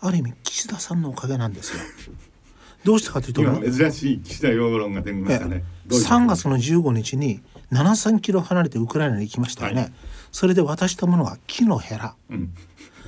[0.00, 1.80] ある意味岸田さんのおかげなんですよ。
[2.84, 5.64] どうしてかというと珍しい岸田養論が出ましたね。
[5.88, 7.40] 3月の15日に
[7.72, 9.80] 7,000キロ離れてウクライナに行きましたよね。
[9.80, 9.92] はい、
[10.32, 12.52] それで渡したものが木のヘラ、うん、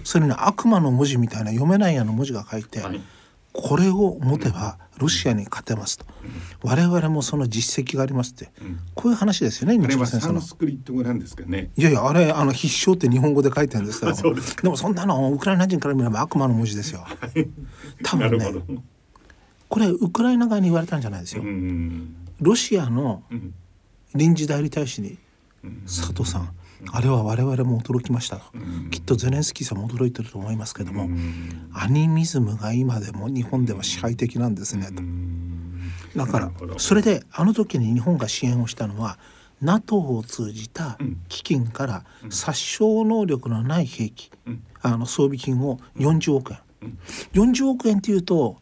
[0.03, 2.81] それに悪魔の文字みたいな読めないような文字が書いて。
[2.81, 3.01] はい
[3.57, 6.05] これを持てばロシアに勝てますと、
[6.62, 8.51] 我々もその実績がありますって、
[8.95, 10.40] こういう話ですよね日露戦争の。
[10.40, 11.71] スクリット語なんですかね。
[11.77, 17.07] いやいやあれあの必勝って日本語で書いてるんです からでもそんなのウクライナ人から見れば悪魔の文字ですよ。
[18.05, 18.53] 多分ね
[19.69, 21.42] これウクライナ側に言われたんじゃないですよ。
[22.40, 23.23] ロシアの
[24.14, 25.19] 臨時代理大使に
[25.87, 26.56] 佐藤さん
[26.93, 28.41] あれは我々も驚きました、
[28.91, 31.09] きっとゼレンスキーさんも驚いてると思いますけども、
[31.73, 34.89] アニミズムが今でも日本では支配的なんですね。
[34.93, 35.03] と。
[36.17, 39.19] だからそれであの時に日本が支援をしたのは
[39.61, 44.31] NATO を通じた基金から殺傷能力のない兵器、
[44.83, 48.59] あの装備金を40億円、うん、40億円っていうと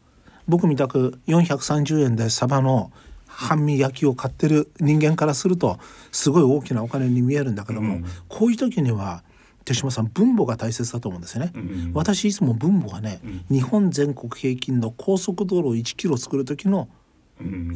[0.46, 2.92] 僕みたく430円でサバの
[3.37, 5.79] 半身焼きを買ってる人間からすると
[6.12, 9.25] すごい大きなお金に見えるんだけども、うん、こういう時には
[9.64, 16.88] 手島さん分母が大切だと思うんですね、うん、私いつも分母はね、うん、日本全国平均の高速道路を1キロ作る時の、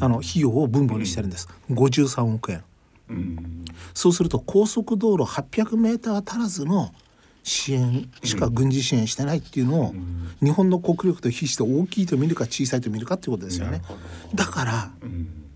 [0.00, 2.62] あの費用を分母にしてるんです、うん、53億円、
[3.94, 6.92] そうすると高速道路800メーター足らずの
[7.42, 9.94] 支援しか軍事支援してないっていうのを、
[10.42, 13.80] 日本の国力と比して大きいと見るか小さいと見るかっていうことですよね。
[14.34, 14.90] だから、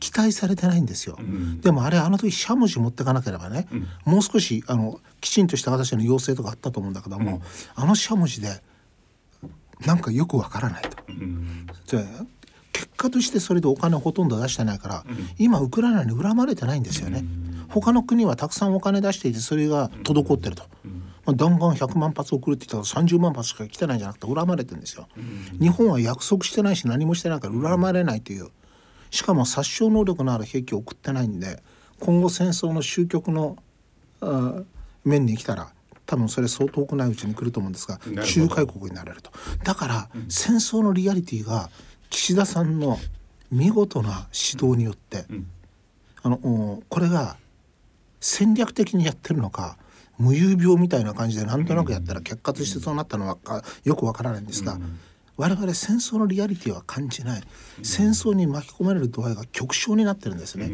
[0.03, 7.41] 期待されてないんですよ、うん、でもあれあの時しゃもじ持ってかなければね、うん、もう少しあのきちんとした形の要請とかあったと思うんだけども、うん、
[7.77, 8.61] あのしゃもじで
[9.87, 10.91] なんかよくわからないと。
[11.97, 12.05] で
[12.73, 15.05] 結果としてそれでお金ほとんど出してないから、
[15.39, 17.25] 今ウクライナに恨まれてないんですよね。
[17.69, 20.65] 他の国はたくさんお金出していてそれが滞ってると。
[21.25, 25.09] まあ、弾丸100万発送るって言ったら30万発しか来てないんじゃなくて恨まれてるんですよ。
[25.61, 28.49] 日本は約束してないし何もしてないから恨まれないという。
[29.13, 31.63] しかも殺傷能力のある兵器を送ってないんで
[32.01, 33.57] 今後戦争の終局の
[35.05, 35.69] 面に来たら
[36.07, 39.31] 多分それ相当遠くないうちに来ると思うんですが仲介国になれると。
[39.63, 41.71] だから、うん、戦争のリアリティが
[42.11, 42.99] 岸田さんの
[43.51, 45.47] 見事な指導によって、うん、
[46.23, 47.37] あのこれが
[48.21, 49.77] 戦略的にやってるのか
[50.19, 53.39] 無遊病みたいな感じでなんとなくやったら結果としてそうなったのは
[53.85, 54.99] よくわからないんですが、うん
[55.37, 57.43] 我々戦争のリアリティは感じない、
[57.83, 60.71] 戦争に巻き込まれる度合いが極小になってるんですね。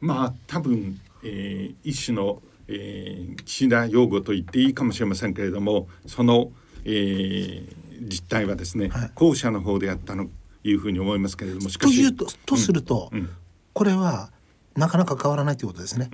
[0.00, 6.52] まあ多分、えー、一種の、えー、岸田用語と言っていいかもしれませんけれどもその、
[6.84, 10.28] えー、実態はですね、はい、後者の方であったの
[10.64, 12.14] いうふうに思いますけれどもしかし。
[12.14, 13.18] とととすると、うん。
[13.20, 13.30] うん、
[13.72, 14.30] これは
[14.78, 16.08] なかなか変わらないということですね、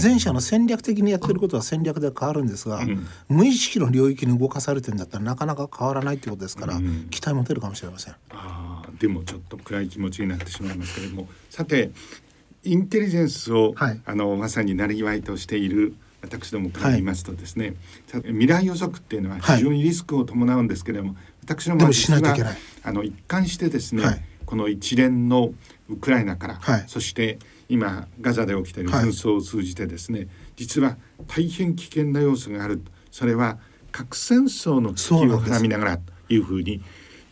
[0.00, 8.14] 前者の戦略的にやってることは戦略で変わるんですが、うん、無意識の領域に動かされてるんだったらなかなか変わらないということですから、うん、期待持てるかもしれません。
[8.30, 11.28] あでもちょっと暗い気持ちになってしまいますけれども。
[11.50, 11.90] さて
[12.62, 17.74] インテリジェンスを、はい、あのまさになりわいとしている私どもから言いますとですね、
[18.10, 25.52] はい、未来予測っていうのは非常にリスクを伴うんですけれども、はい、私どもは実はあの一貫してですね、この一連の
[25.90, 30.96] ウクライナから、そして今ガザで起きている紛争を通じてですね、はい、実は
[31.26, 32.82] 大変危険な要素がある。
[33.10, 33.58] それは
[33.92, 36.82] 核戦争の危機をはらみながらというふうに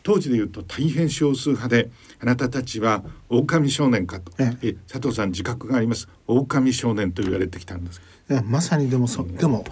[0.04, 1.90] 当時で言うと大変少数派で
[2.20, 4.32] あなたたちは狼少年かと。
[4.38, 6.08] え佐藤さん自覚があります。
[6.26, 8.00] 狼少年と言われてきたんです
[8.44, 9.64] まさにでもそ、でも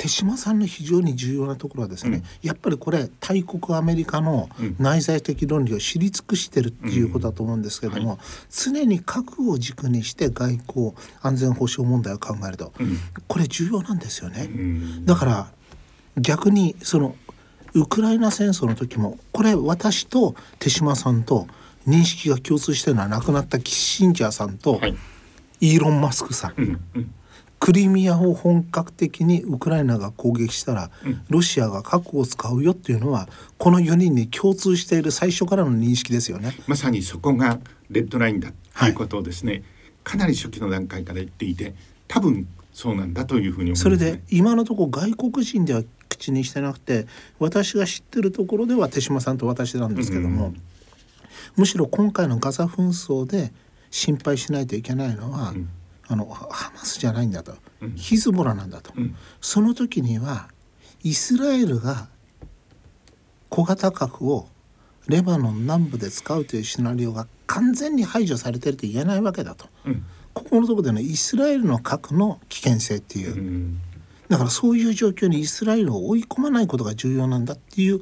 [0.00, 12.96] 手嶋さんの非常に重要なところはですね、うん、やっぱりこれ大国アメリカの内在的論理を知り尽くしてるっていうことだと思うんですけれども、うんはい、常に核を軸にして外交安全保障問題を考えると、うん、
[13.28, 14.48] これ重要なんですよね。
[15.04, 15.52] だから
[16.16, 17.14] 逆にその
[17.74, 21.46] ウクライナ戦争の時もこれ私と手嶋さんと
[21.86, 24.80] 認識が共通してるのは亡くなったキッシンジャーさんと
[25.60, 26.80] イーロン・マスクさん
[27.60, 36.54] クリミアを本格的にウクライナが攻撃したら、うん、ロシアが核を使うよっていうのはこの4人に共通している最初からの認識ですよね。
[36.66, 39.62] まさにそこがレッドラインだということをですね、はい、
[40.04, 41.74] かなり初期の段階から言っていて
[42.08, 47.06] 多分そうなんだというふうに思います、ね、それで今のところ外国人では口にしてなくて
[47.38, 50.62] 私が知ってるところでは手嶋さんと私なんですけども、うん、
[51.56, 53.52] むしろ今回のガザ紛争で
[53.90, 55.68] 心配しないといけないのは、うん
[56.10, 60.48] あのハマスじゃないんだと、うん、ヒズボラなんだと、うん、その時には
[61.04, 62.08] イスラエルが
[63.48, 64.48] 小型核を
[65.06, 73.78] レバノン南部で使うというシナリオが完全に排除されてると言えないわけだと、うん、ここのところでねイスラエルの核の危険性っていう、
[74.28, 78.00] だからそういう状況にイスラエルを追い込まないことが重要なんだっていう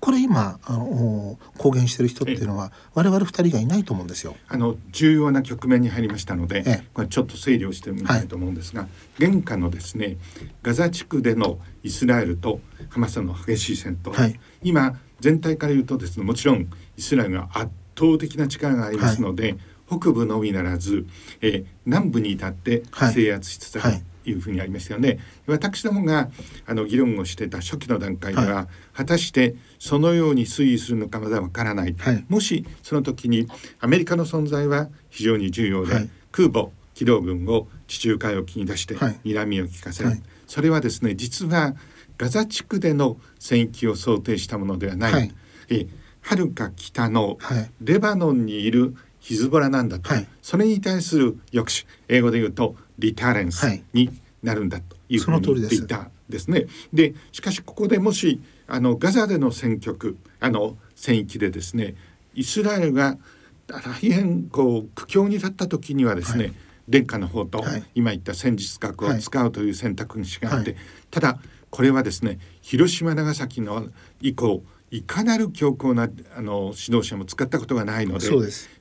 [0.00, 4.36] これ今あの公言してる人っていうのは我々二人がいないと思うんですよ。
[4.48, 10.16] あの重要な局面に入りましたので、これちょっと整理をしてみたいと思うんですが、はい、現下のですね
[10.62, 19.58] ガザ地区でのイスラエルとハマスの激しい戦闘、はい、今全体から言うとですねもちろんイスラエルが圧倒的な力がありますので、はい、
[19.88, 21.06] 北部のみならず、
[21.40, 23.96] えー、南部に至って制圧しつつある。
[24.30, 25.18] いうふうにありましたよね。
[25.46, 26.30] 私どもが
[26.66, 33.46] あの議論をしてた初期の段階では、はい、果たしてそのように推移するのかまだわからない、はい、もしその時に
[33.80, 40.10] アメリカの存在は非常に重要で、はい、空母機動軍を地中海沖に出して睨みを利かせる、
[40.46, 41.74] それはですね実は
[42.16, 45.32] ガザ地区での戦域を想定したものではない、
[45.70, 45.86] え
[46.20, 47.38] はるか北の
[47.80, 48.96] レバノンにいる
[49.28, 50.10] ヒズボラなんだと、
[50.40, 53.62] それに対する抑止英語で言うとリターレンス
[53.92, 54.08] に
[54.42, 56.64] なるんだというふうに言っていたですね。
[56.94, 61.94] でしかしここでもしあのガザでの戦局あの戦域でですね
[62.34, 63.18] イスラエルが
[63.66, 66.54] 大変こう苦境に立った時にはですね、はい、
[66.88, 67.62] 殿下の方と、
[67.94, 70.74] 今言った戦術核を使うという選択肢があって、
[71.10, 71.38] ただ
[71.68, 73.88] これはですね広島長崎の
[74.22, 78.28] 以降いかなる強硬なあの指導者も使ったことがないので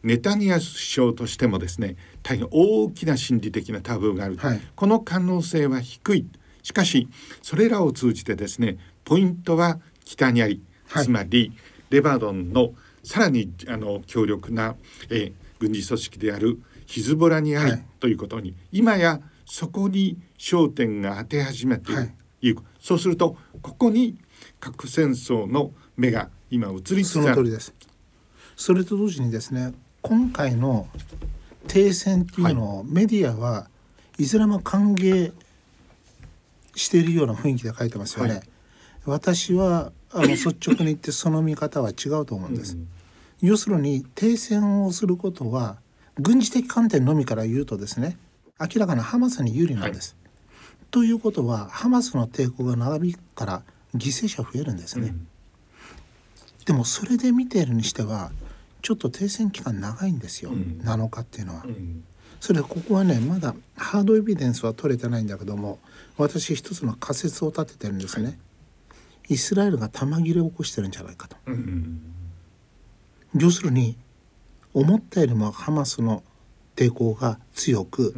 [0.04, 6.28] ネタニヤフ首相としてもですね大変大きな心理的なタブーがある、はい、この可能性は低い。
[6.64, 7.08] しかし
[7.42, 11.54] それらを通じてですねポイントは北にあり、はい、つまり
[11.90, 14.76] レバノンのさらにあの強力な、
[15.10, 24.18] えー、軍事組織であるヒズボラにあり、はい、ということに今やそこに焦点が当て始めている、いうそうするとここに
[24.60, 27.74] 核戦争の目が今移りつつあるその通りです
[28.56, 30.88] それと同時にですね今回の
[31.68, 33.68] 停戦っていうのをメディアは
[34.18, 35.34] イスラム歓迎
[36.76, 38.34] しているような雰囲気で書いてますよね。
[38.36, 38.44] はい、
[39.06, 42.76] 私はあの 率直に言ってその見方は違うと思うんです。
[42.76, 42.88] うん、
[43.42, 45.78] 要するに停戦をすることは
[46.20, 48.18] 軍事的観点のみから言うとですね
[48.60, 50.16] 明らかなハマスに有利なんです。
[50.24, 53.64] はい、ということはハマスの抵抗が長引くから
[53.96, 55.08] 犠牲者増えるんですね。
[55.08, 55.28] うん、
[56.68, 58.30] でもそれで見ているにしては
[58.82, 61.64] ちょっと停戦期間長いんですよ、うん、7日っていうのは。
[61.66, 62.04] うん、
[62.42, 65.80] それここはねまだハードエビデンスは取れてないんだけども
[66.18, 68.26] 私一つの仮説を立ててるんですね。
[68.26, 68.32] は
[69.30, 71.38] い、イスラエルが弾切れを起こしてるんじゃないかと。
[71.46, 72.02] うん、
[73.34, 73.98] 要するに
[74.74, 76.22] 思ったよりもハマスの
[76.76, 78.14] 抵抗が強く、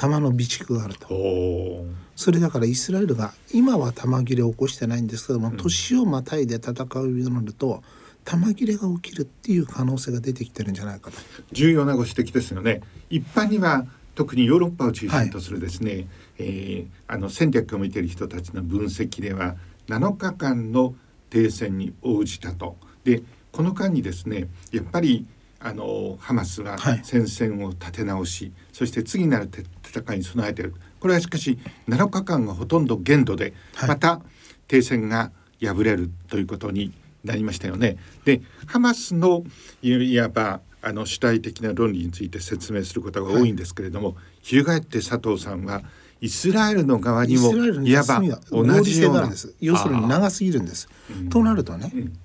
[0.00, 1.84] 弾の備蓄があると。
[2.16, 7.82] それだからイスラエルが今は弾切れを起こしてないんですけども、年をまたいで戦うようになると
[8.24, 11.18] 弾切れが起きるっていう可能性が出てきてるんじゃないかと。
[11.52, 12.80] 重要なご指摘ですよね。
[13.10, 13.84] 一般には
[14.14, 16.06] 特にヨーロッパを中心とするですね、はい、
[16.38, 19.56] えー、あの戦略を見ている人たちの分析では
[19.88, 20.94] 7日間の
[21.28, 22.78] 停戦に応じたと。
[23.04, 25.26] でこの間にですねやっぱり
[25.62, 29.50] あのハマスは戦線を立て直し、はい、そして次なる
[29.84, 30.74] 戦いに備えている。
[30.98, 33.52] これはしかし7日間がほとんど限度で、
[33.86, 34.20] また
[34.68, 36.92] 停戦が破れるということに
[37.24, 37.98] なりましたよね。
[38.24, 39.44] でハマスの
[39.82, 45.82] いわばあの主体的な論理について説明することが多いんですけれども、はい、翻って佐藤さんは
[46.22, 48.20] イスラエルの側にもいわば
[48.50, 50.88] 同じような要するに長すぎるんです。
[51.30, 52.18] となるとね、うん、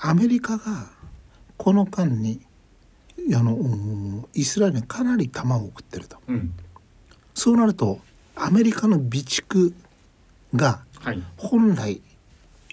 [0.00, 0.86] アメリカが
[1.60, 2.40] この間に
[3.34, 6.54] あのイスラエルにかなり弾を送ってると、うん、
[7.34, 7.98] そうなると
[8.34, 9.74] アメリカの備蓄
[10.54, 10.80] が
[11.36, 12.00] 本来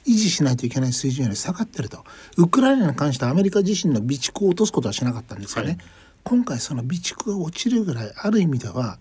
[0.05, 2.05] 維持しないといけない水準より下がってると。
[2.37, 5.77] ウクライナに関してはアメリカ自身の備蓄を落とすことはしなかったんですよね、はい、
[6.23, 8.99] 今回その備蓄が落ちるぐらいある意味では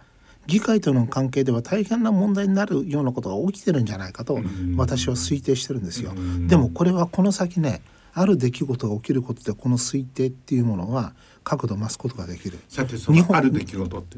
[0.49, 4.41] 議会との関係では大変な問題になるようなことが起きてるんじゃないかと
[4.77, 6.13] 私は推定してるんですよ。
[6.49, 7.83] でもこれはこの先ね
[8.19, 11.13] ある出来事が起きることでこの推定っていうものは
[11.45, 12.59] 角度を増すことができる。
[12.67, 14.17] さてそのある出来事って？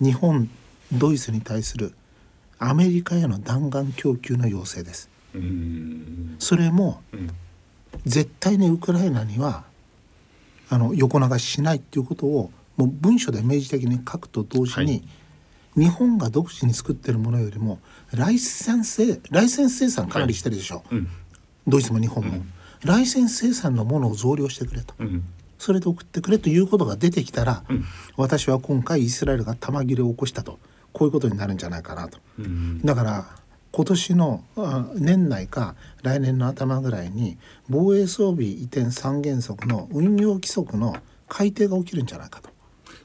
[0.00, 0.50] 日本
[0.92, 1.94] ドイツに対する
[2.58, 5.08] アメリカへの弾丸供給の要請です。
[6.40, 7.00] それも、
[8.04, 9.64] 絶対にウクライナには
[10.68, 17.78] あの横流ししないっていうことをもう文書で明示的に書くと同時に、はい、日本が独自に作ってるものよりも
[18.12, 21.08] ライセンスライセンス生産かなりしてるでしょ、はいうん、
[21.68, 22.52] ドイツも日本も、うん、
[22.84, 25.24] ライセンス生産のものを増量してくれと、うん、
[25.58, 27.64] それで送ってくれということが出てきたら、
[28.16, 30.58] 私は今回イスラエルが弾切れを起こしたと。
[30.92, 32.18] こういうことになるんじゃないかなと。
[32.84, 33.26] だから
[33.70, 34.44] 今年の
[34.94, 40.96] 年内か来年の頭ぐらいに防衛装備移転三原則の運用規則の
[41.28, 42.50] 改定が起きるんじゃないかと。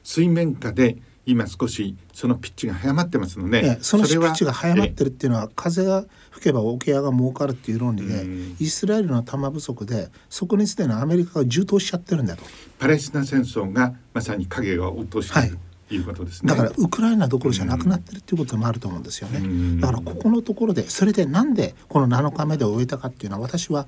[0.02, 8.24] 水面下で今少しそのピッチが早まってますので、ね、そのピッチが早まってるっていうのは風が吹けば桶屋が儲かるっていう論理で
[8.58, 12.42] イスラエルの弾不足でそこにすでにアメリカが充当しちゃってるんだと。
[12.78, 15.58] パレスチナ戦争がまさに影が落としている、はい
[15.90, 16.50] いうことですね。
[16.50, 19.80] だからウクライナどころじゃなくなってるっていうこともあると思うんですよね。
[19.80, 23.86] だからここのところでそれでなんでこの7日目で終えたかっていうのは私は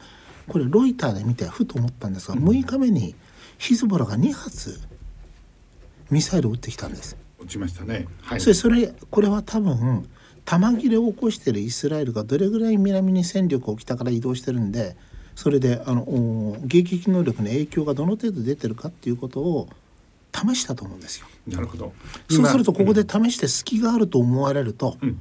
[0.48, 3.14] これロイターで見てふと思ったんですが、6日目に
[3.58, 4.80] ヒズボラが2発
[6.10, 7.16] ミサイルを撃ってきたんです。
[7.40, 8.06] 落ちましたね。
[8.22, 8.40] はい。
[8.40, 10.08] それそれこれは多分
[10.44, 14.96] 弾切れを起こしているイスラエルがどれぐらい南に戦力を北から移動してるんで
[15.34, 19.68] それであの迎撃能力に影響がどの程度出てるかっていうことを
[20.34, 21.26] 試したと思うんですよ。
[21.46, 21.92] なるほど
[22.28, 25.20] そうするとここで試して隙があると思われると、うん、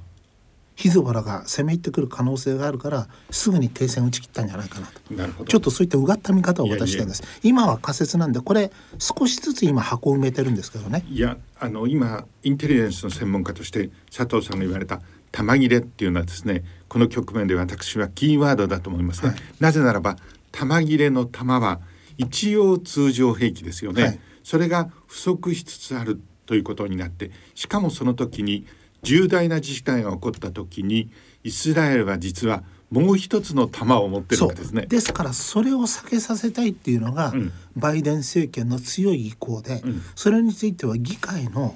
[0.79, 5.43] ヒズボラが攻め入ってくる可能性があるからすぐに停戦打ち切ったんじゃないかなと。
[5.43, 11.03] ちょっとそういったうがった見方を私してるんです今は仮説なんでこれ少しずつ今箱埋めてるんですけどね。
[11.09, 15.01] いやあの今インテリジェンスの専門家として佐藤さんが言われた
[15.33, 20.15] 玉切れっていうのはですねこの局面で私はキーワードだと思いますね、はい、なぜならば
[20.53, 21.81] 玉切れの玉は
[22.17, 28.65] 一応通常兵器ですよね、はい、それが不足しつつあるということになってしかもその時に
[29.03, 31.09] 重大な事態が起こった時に
[31.43, 34.87] イスラエルは実はもう一つの弾を持ってるわけですね。
[34.87, 41.75] ですからそれを避けさせたいっていうのが、うん、バイデン政権の強い意向で、うん、それについては議会の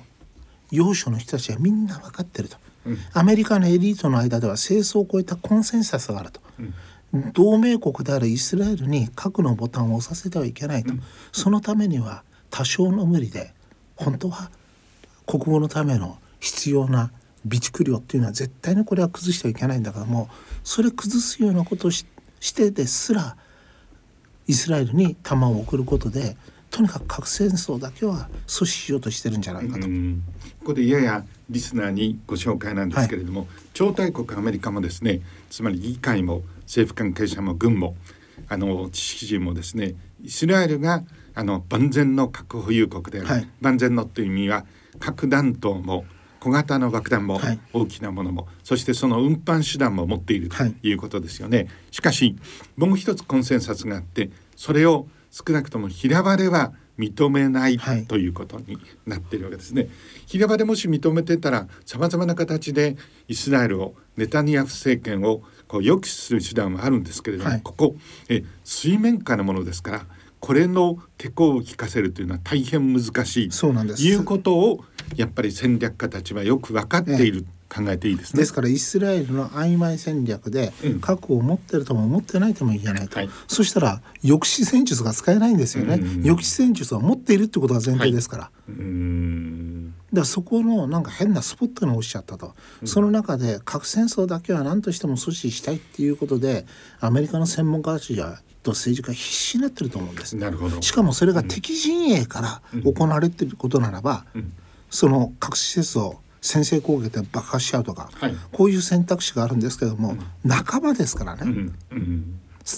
[0.71, 2.57] 要所の人たちはみんな分かってると、
[2.87, 6.41] うん、アメリカのエリートの間では戦争を超えたコンセンサスがあると、
[7.33, 10.93] 同盟国であるイスラエルに核のボタンを押させてはいけないと、
[11.31, 13.53] そのためには多少の無理で
[13.95, 14.49] 本当は
[15.27, 17.09] 国語のための必要な
[17.45, 20.27] 備蓄量っていうのは絶対にこれは崩してはいけないんだけども
[20.63, 22.05] それ崩すようなことをし
[22.53, 23.37] てですら
[24.45, 26.35] イスラエルに弾を送ることで
[26.69, 29.87] とにかく核戦争だけは阻止しようとしてるんじゃないかと。
[29.87, 37.95] ここでややリスナーにご紹介なんですけれども、はい、超大国アメリカもですねつまり議会も政府関係者も軍も
[38.49, 41.03] あの知識人もですねイスラエルが
[41.35, 44.65] あの万全の核保有国である、はい、万全のという意味は
[44.99, 46.05] 核弾頭も
[46.43, 47.39] 小型の爆弾も
[47.71, 50.93] 大きなものも、はい、そしてその運搬手段も持っているとい。
[50.93, 52.35] うことですよね、はい、しかし
[52.75, 58.77] もう一つコンセンサスがあってそれを少なくとも平場では認めない、はい、ということに
[59.07, 59.87] なっているわけですね。
[60.27, 62.97] 平場でもし認めてたらさまざまな形で
[63.29, 67.95] イスラエルをネタニヤフ政権をこう抑止する手段はあるんですけれども、ここ
[68.27, 70.05] え水面下のものですから
[70.43, 74.03] これの手こを聞かせるというのは大変難しいそうなんです。
[74.03, 74.83] いうことを
[75.15, 78.41] やっぱり戦略家たちはよく分かっている、考えていいですね。
[78.41, 96.65] ですからイスラエルの曖昧戦略で核を持ってるとも持ってないとも言えないと、はい、そしたら抑止戦術が使えないんですよね、抑止戦術は持っているってことが前提ですから、はい、だからそこのなんか変なスポットに落ちちゃったと、うん、その中で核戦争だけは何としても阻止したいっていうことで
[96.99, 100.35] アメリカの専門家たちはと政治家必死になってると思うんです。
[100.35, 100.81] なるほど。
[100.81, 104.53] しかもそれが敵陣営から行われていることならば、うん、
[104.89, 111.71] その核施設を先制攻撃で爆破しちゃうとか、はい、こういう選択肢があるんですけども、うん、仲間ですからね、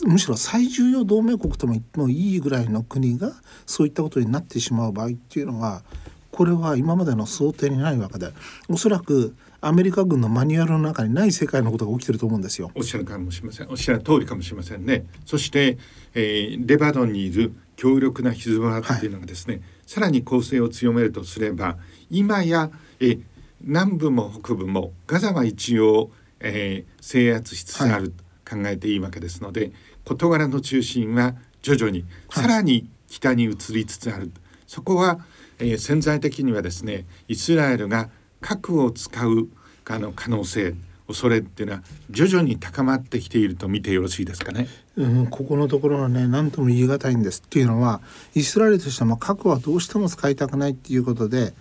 [0.05, 3.31] むしろ最重要同盟国とも言ってもいいぐらいの国が
[3.65, 5.83] そういったことになってしまう場合っていうのは
[6.31, 8.29] これは今までの想定にないわけで
[8.67, 12.69] おそらくアメリカ軍のマニュアルの中にない世界のことが起きてると思うんですよ。
[12.75, 13.67] おっしゃるかもしれません。
[13.67, 15.07] おっしゃる通りかもしれませんね。
[15.25, 15.79] そして、
[16.13, 21.77] えー、レバノンにいる強力なヒズボラっていうのがですね、はい、さらに攻勢を強めるとすれば
[22.11, 23.17] 今やえ
[23.59, 29.73] 南部も北部もガザは一応、えー、制圧しつつあると考えていいわけですので、はい、
[30.05, 34.31] 事柄の中心は徐々にさらに北に移りつつある、はい、
[34.67, 35.25] そこは、
[35.57, 38.11] えー、潜在的にはですねイスラエルが
[38.41, 39.47] 核を使う
[39.87, 40.75] あの可能性
[41.07, 44.67] 恐れっていうのは徐々に高まってきていると見てよろしいですかね。
[44.97, 48.01] うん、ここのところはね何とも言い難いんですっていうのは
[48.33, 51.53] イスラエルとしても核はどうしても使いたくないっていうことで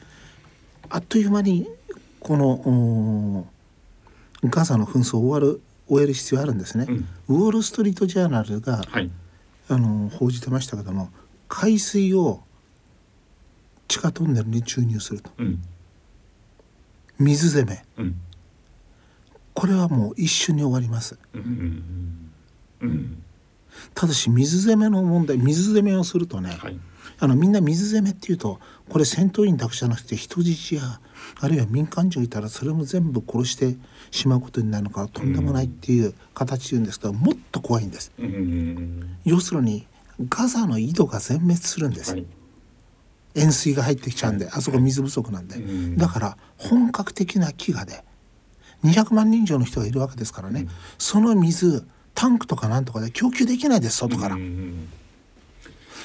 [0.88, 1.68] あっという間に
[2.20, 3.46] この
[4.44, 6.86] ガザの紛争を終わる終える必要あるんですね。
[6.88, 9.10] うん、ウォール・ストリート・ジャーナルが、はい、
[9.68, 11.10] あの報じてましたけども
[11.48, 12.40] 海水を
[13.88, 15.62] 地下トンネルに注入すると、うん、
[17.18, 18.20] 水攻め、うん、
[19.52, 21.18] これはもう一瞬に終わります。
[23.94, 26.78] ただし水攻めの問題水攻めをするとね、はい、
[27.18, 31.00] あのみんな水攻めっていうとこれ戦闘員だけじゃなくて人質や
[31.40, 33.76] あるいは民間人いたらそれも全部殺して
[34.10, 38.12] しまうことになるのかとんでもないっていう形で言うんですけどもっと怖いんです。
[39.24, 39.86] 要するに
[40.28, 42.12] ガザの井戸が全滅するんです。
[42.12, 42.26] はい
[43.34, 45.56] 塩水が入ってきちゃうんで、あそこ水不足なんで、
[45.96, 48.04] だから本格的な飢餓で
[48.84, 50.66] 200万人以上の人がいるわけですからね、
[50.98, 54.38] その水タンクとかなんとかで供給できないです外から。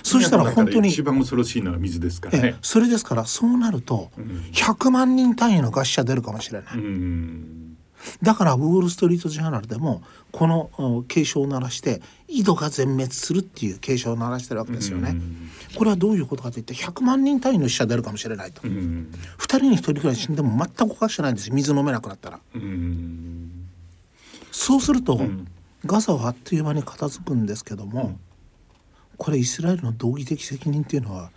[0.02, 2.56] そしたら本当に一番恐ろしいのは水ですからね。
[2.62, 4.12] それですからそうなると
[4.54, 6.70] 100万人単位の餓死者出るかもしれない。
[8.22, 15.16] だからウォール・ストリート・ジャーナルでもこの警鐘を鳴らして井戸が全滅するっていう警鐘を鳴らしてるわけですよね。
[15.76, 18.62] これはどういうことかといって100万人単位の死者出るかもしれないと。
[18.62, 19.12] 2
[19.46, 22.40] 人に1人くらい死んでも全くおかしくないんです水飲めなくなったら。
[24.52, 25.20] そうすると、
[25.86, 28.18] ガザはあっという間に片付くんですけども、
[29.18, 31.32] これイスラエルの道義的責任っていうのは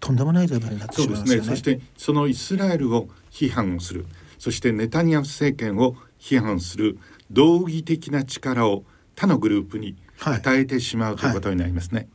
[0.00, 1.42] とんでもないレベルになってしまいますね。
[1.42, 4.06] そしてそのイスラエルを批判をする
[4.40, 6.98] そしてネタニヤフ政権を批判する
[7.30, 8.84] 道義的な力を
[9.14, 12.08] 他のグループに与えてしまう、はい、ということになりますね。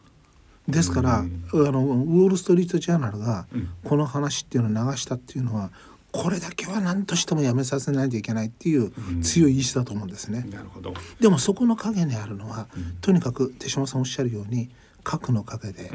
[0.67, 3.45] ですから、あのウォール・ストリート・ジャーナルが
[3.83, 5.69] この話っていうのを流したっていうのは
[6.11, 10.47] これだけは何としてもやめさせないといけないっていう強い意志だと思うんですね。
[10.49, 10.95] なるほど。
[11.19, 12.67] でもそこの陰にあるのは、
[13.01, 14.71] とにかく手嶋さんおっしゃるように
[15.03, 15.91] 核の陰で、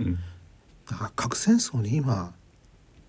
[1.17, 2.33] 核戦争に今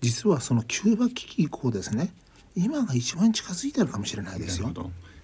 [0.00, 2.12] 実はそのキューバ危機以降ですね
[2.54, 4.72] 今が一番近づいてるかもしれないですよ。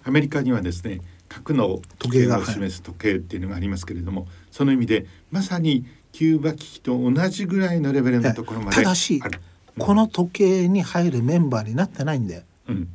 [0.03, 12.87] アメリカにはですね核の時計を示す時計っていうのがありますけれども、はい、その意味でまさにキューバ危機と同じぐらいのレベルのところまでただし、うん、この時計に入るメンバーになってないんで、うん、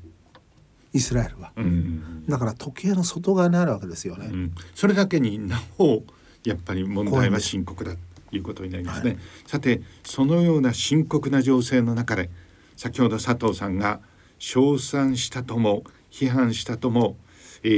[0.93, 6.03] イスラエルは、うんうん、だから時計の外側にあるわけですよね、うん、それだけになお
[6.45, 12.31] やっぱり問題は深刻だということになりますね、はい、さてそのような深刻な情勢の中で
[12.77, 14.01] 先ほど佐藤さんが
[14.45, 17.17] 称賛したとも批判したとも
[17.67, 17.69] え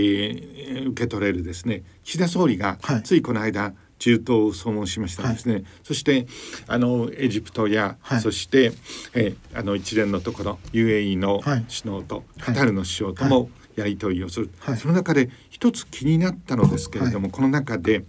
[0.82, 1.84] ー、受け取れるですね。
[2.02, 6.26] 岸田総理がついこの間、はい中東を訪問しましたですね、はい、そして
[6.66, 8.72] あのエジプトや、はい、そして、
[9.14, 18.04] えあの一連のところ UAE の首脳と、カタールの首相ともやり取りをする、その中で一つ気になったのですけれども、この中で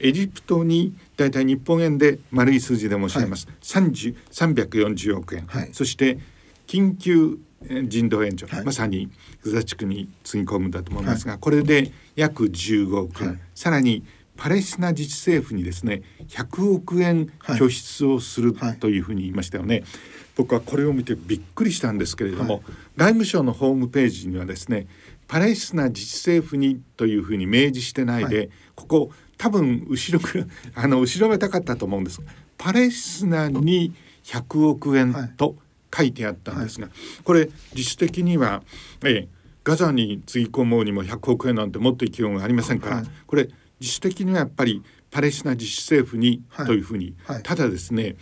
[0.00, 6.18] エジプトに大体日本円で丸い数字で申し上げます、はい、340億円、そして
[6.66, 9.10] 緊急人道援助、はい、まさに
[9.44, 14.04] ガザ地区につぎ込むんだと思いますが、はい、これで約15億円、はい、さらに
[14.36, 19.84] パレスチナ自治政府にですね100億円拠出をするというふうに言いましたよね。
[20.36, 22.62] 僕はこれを見てびっくりしたんですけれども、
[22.96, 24.86] 外務省のホームページにはですね
[25.28, 30.24] パレスチナ自治政府にというふうに明示してないで、ここ多分後ろ
[30.74, 32.22] あの後ろめたかったと思うんです。
[32.56, 33.92] パレスチナに
[34.24, 35.56] 100億円と
[35.94, 38.62] 書いてあったんですが、はい、これ自主的には、
[39.04, 39.28] え
[39.62, 48.16] ガザにつぎ込もうにも100億円なんてもっと勢いがありませんから、はい、これ自主的にはやっぱりパレスチナ自治政府にというふうに、はい、ただですね、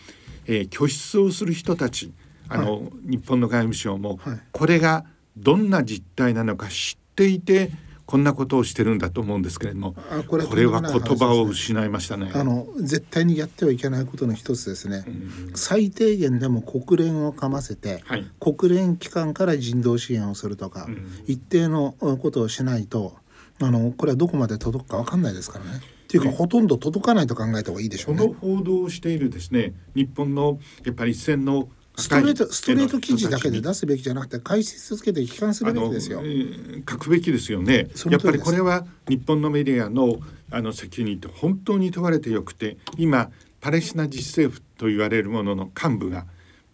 [0.46, 2.12] えー、拠出をする人たち
[2.48, 4.18] あの、日本の外務省も、
[4.52, 5.04] これが
[5.36, 7.70] どんな実態なのか知っていて
[8.08, 9.94] こんなことをしてるんだと思うんですけれども
[10.28, 12.30] これこれは言葉を失いましたね。
[12.34, 23.14] あの絶対にやってはいけないことの一つですね、うん、最低限でも国連をかませて、はい、国連機関から人道支援をするとか、うん、一定のことをしないと
[23.60, 25.72] あのこれはどこまで届くか分かんないですからね。
[25.76, 28.22] っていうかほとんど届かないと考えた方がいいでしょうね。
[28.22, 31.68] この報道をしているですね日本のやっぱり一線の
[31.98, 36.20] ストレートストレート記事だけで出すべきじゃなくて解説つけて批判するべきですよ。
[36.22, 37.88] えー、書くべきですよね。
[38.08, 40.20] やっぱりこれは日本のメディアの
[40.50, 43.30] あの責任と本当に問われてよくて今
[43.60, 46.24] パレスチナ自治政府と言われるものの幹部が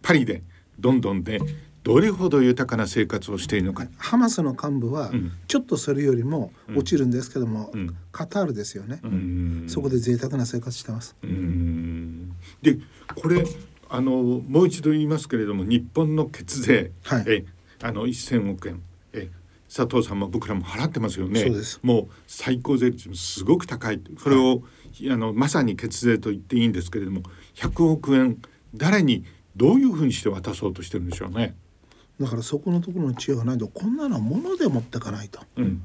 [0.03, 0.43] パリで
[0.79, 1.41] どんどんで
[1.83, 3.87] どれほど豊かな生活をしているのか。
[3.99, 5.11] ハマスの幹部は
[5.49, 9.01] ちょっとそれよりも落ちるんですけども、うん、カタールですよね、
[9.67, 11.17] そこで贅沢な生活してます。
[12.63, 12.79] で
[13.15, 13.45] これ
[13.97, 17.45] あのもう一度言いますけれども日本の血税、はい、え
[17.81, 18.83] あの1,000億円
[19.13, 19.31] え
[19.73, 21.47] 佐藤さんも僕らも払ってますよね。
[21.83, 24.01] もう最高税率もすごく高い。
[24.19, 24.57] それを、は
[25.01, 27.23] い、あのまさに血税と言っていいんですけれども
[27.55, 28.41] 100億円
[28.75, 29.25] 誰に
[29.57, 31.55] どういうふうにして渡そうとしてるんでしょうね。
[32.21, 35.41] だからそこのところの違いがないとこんなのは物で持ってかないと。
[35.57, 35.83] うん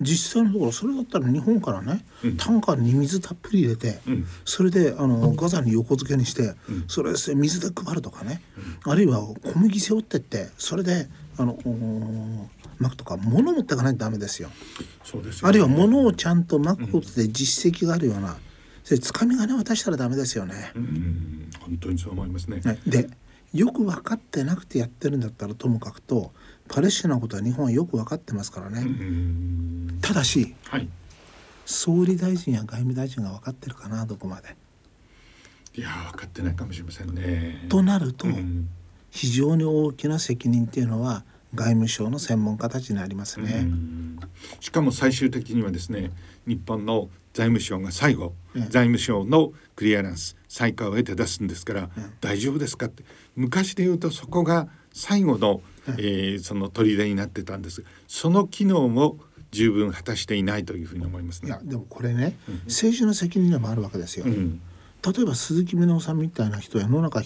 [0.00, 8.42] 実際のところそれだったら日本からね、うん、タンカーに水たっぷり入れて、うん、それであのガザに横付けにして、うん、それで水で配るとかね、
[8.84, 11.56] あるいは小麦背負ってってそれであの
[12.78, 14.50] 巻くとか物持っていかないとダメですよ。
[15.04, 18.36] そうです、ね、あるいは物をちゃんと巻くことで実績があるような、
[18.82, 20.72] それつかみ金渡したらダメですよね。
[21.60, 22.60] 本当にそう思いますね。
[22.86, 23.08] で
[23.52, 26.32] よく分かってなくてやってるんだったらともかくと
[26.68, 28.86] パレスチナのことは日本はよく分かってますからね。
[30.00, 30.88] ただし、はい、
[31.64, 34.56] 総理大臣や外務大臣が分かってるかなどこまで。
[35.76, 37.66] いや分かってないかもしれませんね。
[37.68, 38.26] となると、
[39.10, 43.66] 非常に大きな責任っていうのは外務省の専門家たちにありますね。
[44.60, 46.12] しかも最終的にはですね
[46.46, 51.90] 日本の財務省が最後、財務省のクリアランス再開を得て出すんですから、
[52.20, 53.02] 大丈夫ですかって
[53.34, 55.60] 昔で言うとそこが最後の
[55.98, 57.84] えー、その砦になってたんです。
[58.08, 59.18] その機能も
[59.50, 61.48] 十分果たしていないというふうに思いますね。
[61.48, 64.26] いやでもこれね、うん、政治の責任でもあるわけですよ。
[64.26, 64.60] うん。
[65.04, 67.20] 例えば鈴木宗男さんみたいな人や野中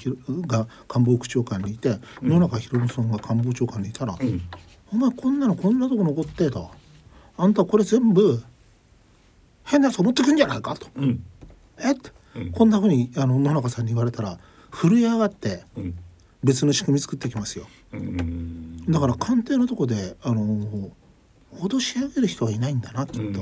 [0.49, 4.43] が官房副長官にいて、うん、野中宏さんが官房長官にいたら、うん、
[4.93, 6.71] お前こんなのこんなとこ残ってと
[7.37, 8.43] あんたこれ全部
[9.65, 11.23] 変なやつ持ってくんじゃないかと、うん、
[11.79, 11.93] え？
[11.93, 12.11] って、
[12.51, 14.39] こんなふうにあの野中さんに言われたら
[14.73, 15.63] 震え上がって、
[16.43, 17.67] 別の仕組み作ってきますよ。
[18.89, 20.91] だから官邸のとこであの
[21.55, 23.41] 脅し上げる人はいないんだなきっと。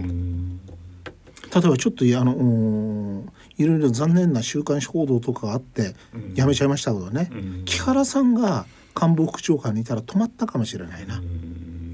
[1.60, 3.24] 例えばちょっとあの
[3.56, 5.94] いろいろ残念な週刊誌報道とかがあって
[6.34, 7.30] やめちゃいましたけどね、
[7.64, 11.22] 木原さんが官房副長官にいたら止まったかもしれないな。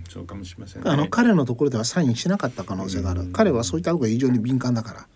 [0.08, 3.30] そうかもしれません、ね、あの彼のところではサインしなかった可能性がある。
[3.32, 5.06] 彼はそういった方が非常に敏感だから。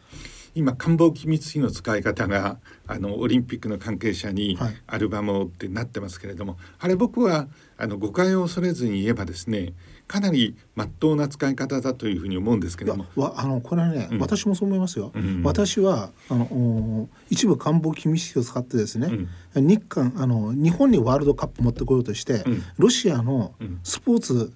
[0.56, 7.46] 今官房機密費の使い方があのオリンピックの関係者にアルバムをってなってますけれども、はい、あれ僕は
[7.76, 9.74] あの誤解を恐れずに言えばですね
[10.06, 13.04] かなり真っ当な使い方だというふうに思うんですけども。
[13.36, 19.10] あのこれはね、うん、私もそう思いますよ、うん、私はあの一部官房機密費を使ってですね、
[19.54, 22.44] うん、日韓あの日本にワールドカップ持ってこようとして、
[22.78, 23.52] ロシアの
[23.82, 24.52] スポーツ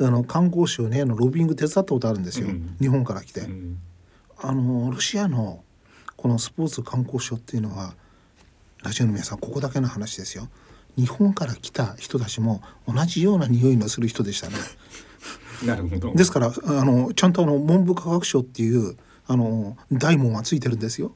[0.00, 2.48] あの観光省ねのロビング手伝ったことあるんですよ、
[2.80, 3.42] 日本から来て。
[4.38, 5.62] あのロシアの
[6.16, 7.94] このスポーツ観光省っていうのは
[8.82, 10.48] ラジオの皆さんここだけの話ですよ
[10.96, 14.54] 日本から来た人たちも同じような匂いのする人でしたね。
[15.64, 21.12] なるほどですからあのちゃんとあの文部科学省っていうあの大門はついてるんですよ。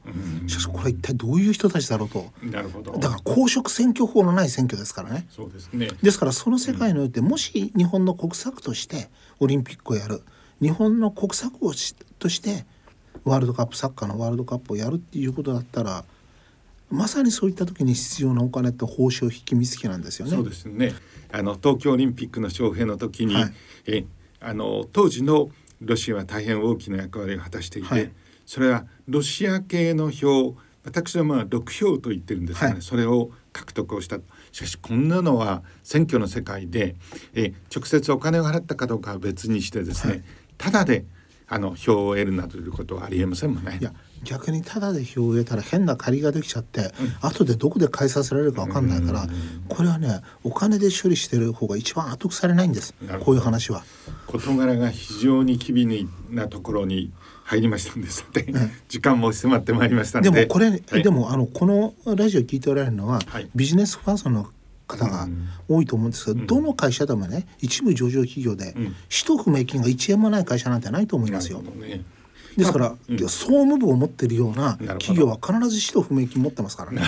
[0.46, 2.32] しかしこれ一体どういう人たちだろうと。
[2.42, 2.92] なるほど。
[2.98, 5.26] だから公職選挙法のない選挙ですからね。
[5.28, 5.90] そうですね。
[6.02, 9.10] ですからその世界において、もし日本の国策として
[9.40, 10.22] オリンピックをやる、
[10.62, 11.74] 日本の国策を
[12.18, 12.64] として
[13.28, 16.04] ワールドカップサッカーのワールドカップをやるっていうことだったら
[16.90, 20.32] まさにそういった時に必要なお金と報酬引きつけなんですよね。
[20.32, 20.94] そうですね。
[21.30, 23.52] あの東京オリンピックの招聘の時に、はい、
[23.86, 24.04] え
[24.40, 25.50] あの当時の
[25.80, 28.10] ロシアは大変大きな役割を果たしていて、はい、
[28.46, 34.18] それはロシア系の票私はまあ6票と言ってるんですがね、はい、それを獲得をした。
[34.52, 36.96] しかしこんなのは選挙の世界で
[37.34, 40.22] え直接お金を払ったかどうかは別にしてですね、はい、
[40.56, 41.04] ただで
[41.49, 43.78] あの票を得るなどということはありえませんもんね。
[43.80, 43.92] いや
[44.24, 46.90] 逆にただで票を得たら変な借りができちゃって、うん、
[47.20, 49.26] 後でどこで返させられるか分かんないから、
[49.68, 52.94] これはねお金で処理してる方が一番後得されないんです。
[53.24, 53.84] こういう話は。
[54.26, 57.12] 事柄が非常に機微なところに
[57.44, 58.53] 入りましたんですので、
[58.88, 60.30] 時間も迫ってまいりましたで。
[60.30, 64.49] もこれ、はい、でもあのこのラジオ聞いておられるのは、はい、ビジネスファーストの
[64.89, 65.28] 方が
[65.68, 68.74] 多いと思うんですけど、うん、どの会社でもね一部上場企業で、
[69.09, 71.62] 使途不明金が1円もない会社なんてないと思いますよ。
[71.62, 72.03] ね、
[72.57, 77.03] ですから、うん、総務部を持ってるような企業は必ず使途不明金持ってますからね。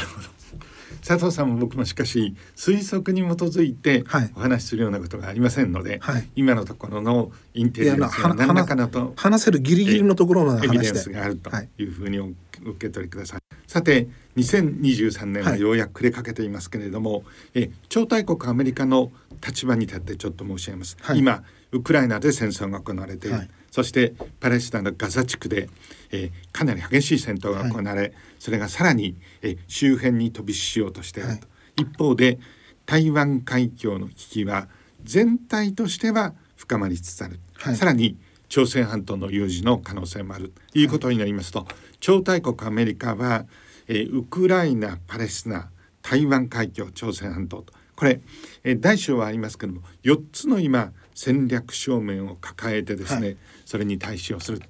[1.07, 4.05] 佐藤さんも僕もしかし推測に基づいて
[4.35, 13.41] お話しするようなことがありませんので、はい、今のところのインテリジェンスの何らかのと話せるギリギリのところまでエビデンスがあるというふうに受け取りください。
[13.67, 19.13] さて2023年はようやく暮れかけていますけれども、はい、え超大国アメリカの
[19.47, 21.43] 立場に立ってちょっと申し上げます、はい、今
[21.73, 25.69] ウクライナで戦争が行われている、はい、そしてパレスチナのガザ地区で、
[26.11, 31.47] えー、かなり激しい戦闘が行われ、それがさらに、えー、周辺に飛び火しようとしていると、
[31.77, 32.39] 一方で
[32.87, 34.69] 台湾海峡の危機は
[35.05, 37.39] 全体としては深まりつつある、
[37.77, 38.17] さらに
[38.49, 40.53] 朝鮮半島の有事の可能性もある。
[40.73, 41.67] ということになりますと、
[42.01, 43.47] 超大国アメリカは、
[43.87, 45.71] えー、ウクライナパレスチナ
[46.03, 47.73] 台湾海峡朝鮮半島と。
[47.95, 48.21] これ、
[48.65, 53.37] えー、大小はありますけども4つの今戦略正面を抱えてですね、はい、
[53.67, 54.61] それに対処をする。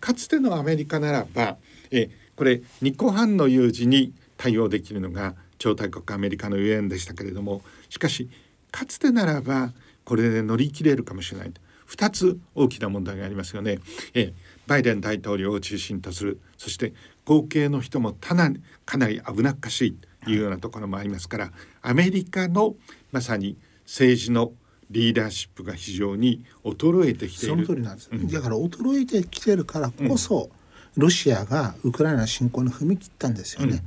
[0.00, 1.56] かつてのアメリカならば、
[1.90, 8.28] えー、これ2個半の有事に対応できるのが超大国アメリカのゆえんでしたけれどもしかし
[8.70, 9.72] かつてならば
[10.04, 11.52] これで乗り切れるかもしれない
[11.88, 13.78] 2つ大きな問題がありますよね。
[14.14, 14.32] え
[14.66, 16.92] バイデン大統領を中心とするそして
[17.24, 22.74] 合計の人もかなり危なっかしいというようなところもありますからアメリカの
[23.12, 24.52] まさに政治の
[24.90, 27.54] リーダーシップが非常に衰えてきている。
[27.54, 30.50] その通りなんです、うん、だから衰えてきてるからこそ、
[30.96, 33.82] うん、ロシアがウクライナ侵攻に踏み切ったんですよね。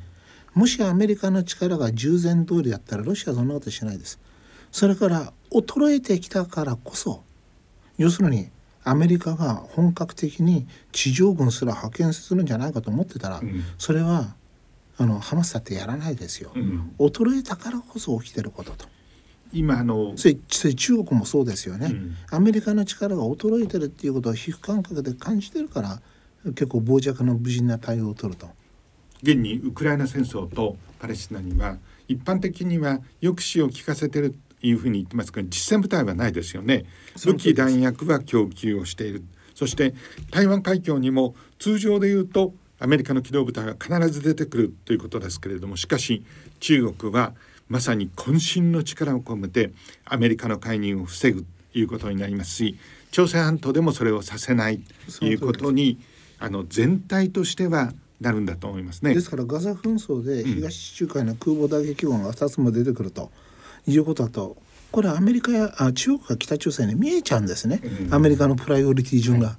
[0.55, 4.19] うん、もしアメリカの力が従前通りだったらロシアはそんなことしないです。
[4.71, 7.23] それから衰えてきたからこそ
[7.99, 8.49] 要するに
[8.83, 14.33] アメリカが本格的に地上軍すら派遣するんじゃないかと思ってたら、うん、それは
[14.97, 18.85] あのハマスだってやらないですよ、うん、衰えたからこそ起きてることと。
[19.51, 26.01] 今あのそれ中国もそうですよね、うん、アメリカの力が衰えてるっていうことを皮膚感覚で感じてるから
[26.45, 28.47] 結構傍若の無人な対応を取ると。
[29.21, 31.77] 現にウクライナ戦争とパレスチナには
[32.07, 36.85] 一般的には抑止を効かせてるいうふうに言ってますけど実戦部隊はないですよね
[37.25, 39.23] 武器弾薬は供給をしている
[39.55, 39.93] そして
[40.31, 46.23] 台湾海峡にも通常でいうとアメリカの機動部隊は必ず出てくるということですけれどもしかし
[46.59, 47.33] 中国は
[47.67, 49.71] まさに渾身の力を込めて
[50.05, 52.77] アメリカの介入を防ぐということになりますし
[53.11, 54.81] 朝鮮半島でもそれをさせない
[55.19, 55.99] ということに
[56.39, 57.91] あの全体としては
[58.21, 59.13] なるんだと思いますね。
[59.13, 63.23] ですからガザ紛争で東地中海の空母打撃音が2つも出てくると。
[63.23, 63.48] うん
[63.89, 64.57] いうことだと。
[64.91, 69.47] これアメリカやあ中国や北朝鮮に見えちゃうんですね、うん、アメリカのプライオリティ順が。
[69.49, 69.57] はい、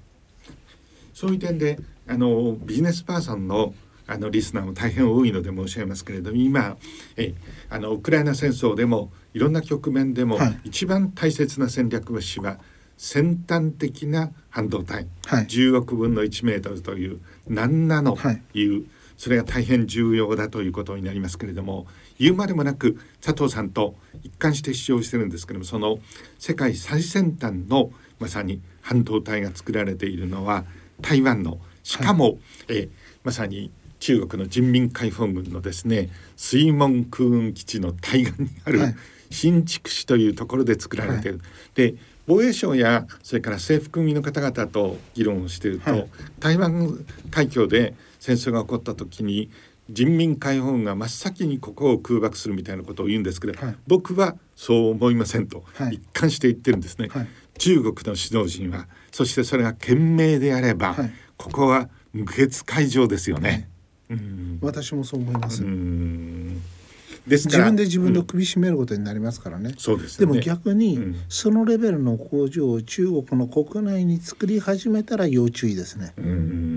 [1.15, 1.79] そういう点で
[2.09, 3.75] あのビジネスパーソンの
[4.09, 6.77] あのリスナーも大変多いので申し上げますけれども今
[7.17, 7.33] え
[7.69, 12.59] あのウクライナ戦争でもいろんな局面でも、一番大切な戦略物資は
[12.97, 18.19] 先端的な半導体、はい、10億分の1メートルという何ナノ
[18.53, 18.85] いう、
[19.21, 21.87] それが大変重要だということになりますけれども
[22.19, 25.99] 言うまでもなく佐藤さんと一貫して主張してるんですけどもその
[26.39, 30.65] 世界最先端のまさに半導体が作られているのは
[31.03, 32.37] 台湾のしかも、はい、
[32.71, 32.89] え
[33.23, 38.81] まさに中国の人民解放軍のですね水門空軍基地の対岸にある
[39.31, 41.41] 新築市というところで作られている。
[41.41, 41.95] はい、で
[42.27, 46.09] 防衛省やそれから制服組の方々と議論をしていると、はい、
[46.39, 49.51] 台湾海峡で戦争が起こった時に
[49.91, 57.09] 人民解放軍が真っ先にここを空爆するみたいなことを言うんですけど、はい、僕はそう思いませんと一貫して言ってるんですね。
[57.59, 60.97] 中国の指導陣はそしてそれが賢明であれば、
[61.37, 63.69] ここは無血会場ですよね。
[64.61, 65.65] 私もそう思います。
[67.27, 69.75] です自分で自分の首絞めることになりますからね。
[69.77, 76.15] そうです、ね、でも逆に、そのレベルの工場を中国の国内に作り始めたら要注意ですね。
[76.17, 76.70] うん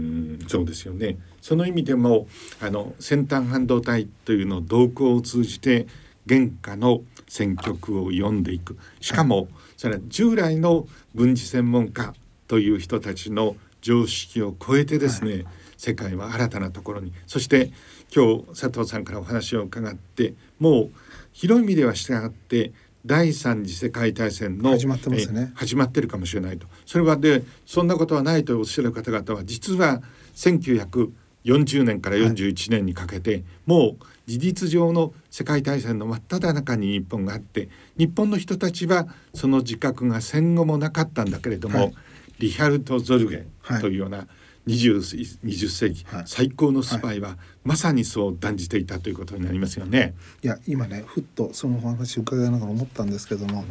[0.47, 1.17] そうですよね。
[1.41, 2.27] その意味でも
[2.61, 5.87] あの先端半導体というのを動向を通じて
[6.27, 8.77] 原価の選曲を読んでいく。
[9.01, 12.13] しかも、それは従来の軍事専門家
[12.47, 15.45] という人たちの常識を超えてですね、はい。
[15.83, 17.11] 世界は新たなところに。
[17.27, 17.71] そして
[18.15, 20.91] 今日佐藤さんからお話を伺ってもう
[21.33, 22.71] 広い意味では従って
[23.05, 25.51] 第三次世界大戦の始まってますね。
[25.55, 26.67] 始まってるかもしれないと。
[26.85, 30.01] それはでそんなことはないとおっしゃる方々は実は
[30.35, 41.93] 1940年から41年にかけて、はい、もう事実上の世界大戦の真っ只中に日本があって日本の人たちはその自覚が戦後もなかったんだけれども、はい、
[42.39, 43.45] リハルト・ゾルゲ
[43.81, 44.27] というような、はい
[44.67, 50.13] 20, 20世紀、はい、最高のスパイは、まさにそう断じていたということになりますよね。
[50.41, 53.65] いや今ねふっとそのお話伺いながら思ったんですけども、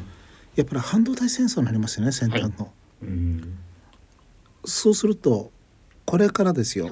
[0.54, 2.52] やっぱり半導体戦争になりますよね先端の、は
[3.02, 3.58] い、うん。
[4.64, 5.50] そうすると
[6.04, 6.90] これからですよ。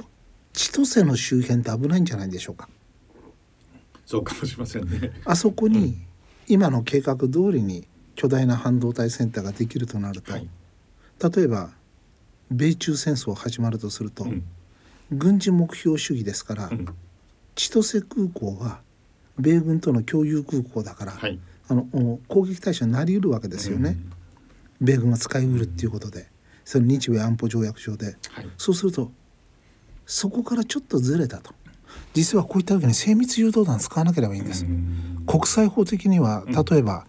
[0.52, 2.68] 千歳の周辺って危ないんじゃないでしょうか。
[4.06, 5.12] そうかもしれませんね。
[5.24, 5.96] あそこに、
[6.48, 7.86] 今の計画通りに
[8.16, 10.48] 巨大な半導体センターができるとなると、はい、
[11.34, 11.70] 例えば
[12.50, 14.42] 米中戦争始まるとすると、うん、
[15.12, 16.86] 軍事目標主義ですから、うん、
[17.54, 18.80] 千歳空港は
[19.38, 21.38] 米軍との共有空港だから、はい、
[21.68, 26.26] あの攻撃対象になりうるわけですよね、うん、米軍が使いうるっていうことで、
[26.70, 29.10] その日米安保条約上で、はい、そうすると
[30.06, 31.52] そこからちょっとずれたと。
[32.14, 34.64] 実はこういった時に精密誘導弾使わなければいいんです。
[35.26, 37.06] 国際法的には例えば、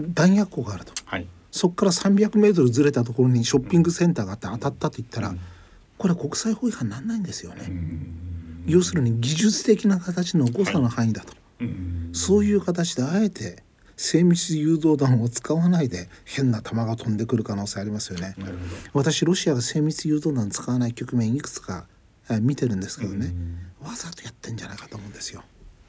[0.00, 5.32] 弾薬庫があると、はい、そこから300メートルずれたところにショッピングセンターがあって当たったと言ったら、
[5.96, 7.70] これは国際法違反なんないんですよね。
[8.66, 11.70] 要するに技術的な形の誤差の範囲だと、はい、
[12.12, 13.62] そういう形であえて
[13.96, 18.34] 精密誘導弾を使わないで変な弾が飛んでくる可能性ありますよね。
[18.92, 21.86] 私ロシアが精密誘導弾使わない局面いくつか
[22.40, 23.32] 見てるんですけどね、
[23.80, 25.42] わざとやってんじゃないかと思うんですよ。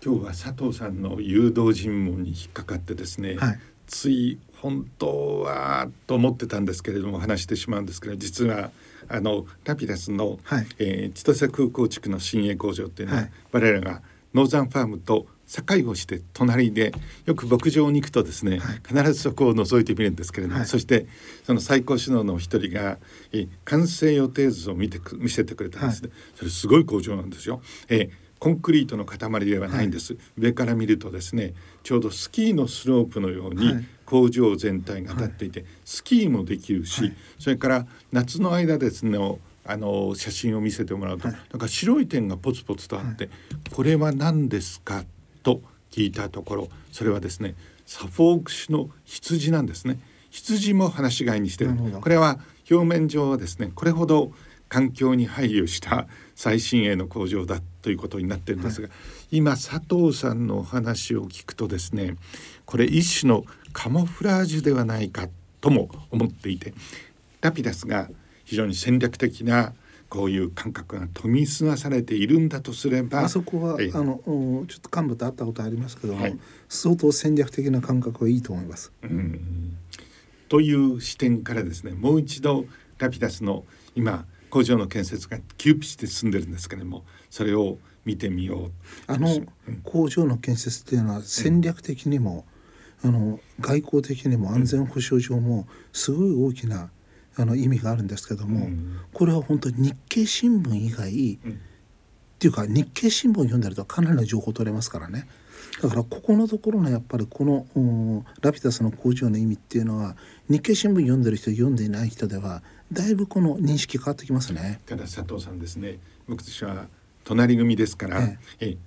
[0.03, 8.72] 今日は佐藤さんの誘導尋問に引っかかってですね、はい、つい本当はと思ってたんですけれども話してしまうんですけど実は
[9.10, 14.01] あのラピダスの、はい、えー、千歳空港地区の新鋭工場っていうのは、はい、我らが
[14.34, 16.93] ノーザンファームと境をして隣で
[17.26, 21.08] よく牧場に行くとですね、はい、必ずそこを覗いてみるんですけれども、はい、そして
[21.45, 22.98] その最高首脳の一人が、
[23.32, 27.62] え完成予定図を見て見せてくれたんですね、はい、それすごい工場なんですよ。
[27.89, 39.18] えーコンクリートの塊ではないんです、はい、上から見るとですねちょうどスキーのスロープのように工場全体が立っていて、はい、スキーもできるし、はい、それから夏の間ですね
[39.66, 43.30] あの写真を見せてもらうと、なんか白い点がポツポツとあって、
[43.74, 45.04] これは何ですか
[45.48, 49.98] と聞いたところそれはですねサフォーク種の羊なんですね。
[50.30, 51.72] 羊も放し飼いにしてる。
[52.02, 52.38] これは
[52.70, 54.34] 表面上はですねこれほど
[54.68, 58.93] 環境に配慮した最新鋭の工場だということになってるんですが、は
[59.32, 62.18] い、今佐藤さんのお話を聞くとですね
[62.66, 65.30] これ一種のカモフラージュではないか
[65.62, 66.74] とも思っていて
[67.39, 68.10] ラピダスが
[68.43, 69.74] 非常に戦略的な
[70.10, 74.22] こういう感覚が研ぎ澄まされているんだとすればあそこは、あの
[74.68, 76.39] ちょっと幹部と会ったことありますけども、はい、
[76.70, 78.91] 相当戦略的な感覚はいいと思います。
[79.03, 79.78] うん。
[80.49, 82.66] という視点からですねもう一度
[82.99, 87.78] ラピダスの今工場の建設が急ピッチで進んでるんですけれどもそれを
[88.08, 88.72] 見てみよう。
[89.05, 89.28] あの、
[89.84, 92.45] 工場の建設っていうのは戦略的にも、
[93.03, 96.89] あの外交的にも安全保障上もすごい大きな
[97.38, 98.67] あの意味があるんですけども、
[99.13, 101.39] これは本当に日経新聞以外、
[102.38, 105.27] っていうか日経新聞読んでるとかなりの情報取れますからね。
[105.81, 110.15] だからここのところのやっぱりこのラピュタスの工場の意味っていうのは
[110.49, 114.81] 日経新聞読んでる人読んでいない人ではだいぶこの認識変わってきますね。
[114.85, 115.99] ただ佐藤さんですね。
[116.27, 116.88] 僕たちは
[117.23, 118.77] 隣組ですから、ええ。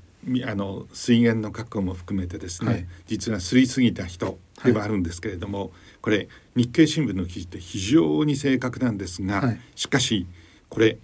[0.47, 5.71] あの水源の確保も含めてですね、はい、実は吸いすぎた人ではあるんですけれども、はい、
[6.03, 10.27] これ日経新聞の記事って非常に正確なんですが、はい、しかし
[10.69, 10.99] これ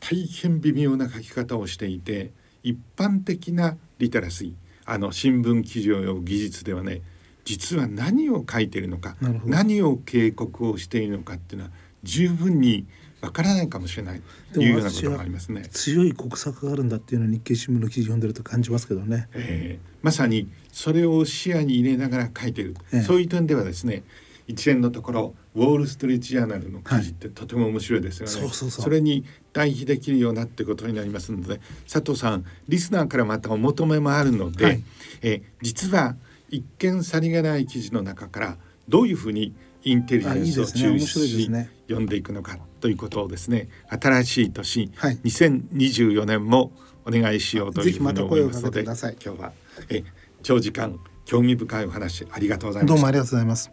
[0.00, 2.30] 大変微妙な書き方をしていて
[2.62, 4.52] 一般的なリテラシー
[4.84, 7.00] あの新聞記事を読む技術ではね
[7.44, 11.72] 実は何を書いているのか何を警告をしているのかっていうのは
[12.02, 12.86] 十分に
[13.24, 14.22] わからないかもしれない。
[14.52, 15.62] というようなことがありますね。
[15.70, 19.28] 強い国策があるんだっていうのは日経新聞の記事読んでると感じますけどね。
[19.32, 24.02] えー、まさにそれを視野に入れながら書いている、えー、そういう点ではですね
[24.46, 31.60] 一連のところウォール・ストリート・ジャーナルの記事ってとても面白いですよね、はい、それに対比できるようなってことになりますので
[31.90, 34.82] 佐藤さんリスナーからまたお求めもあるので、はい、
[35.22, 36.16] え実は
[36.50, 38.56] 一見さりげない記事の中から
[38.88, 39.54] どういうふうに
[39.84, 41.58] インテリジェンスを注視し、ね。
[41.58, 46.70] ね、読んでいくのかということをですね新しい年、はい、2024年も
[47.06, 49.52] お願いしようというふうに思いますので今日は
[49.88, 50.04] え
[50.42, 53.70] 長時間興味深いお話ありがとうございますどうもありがとうございます。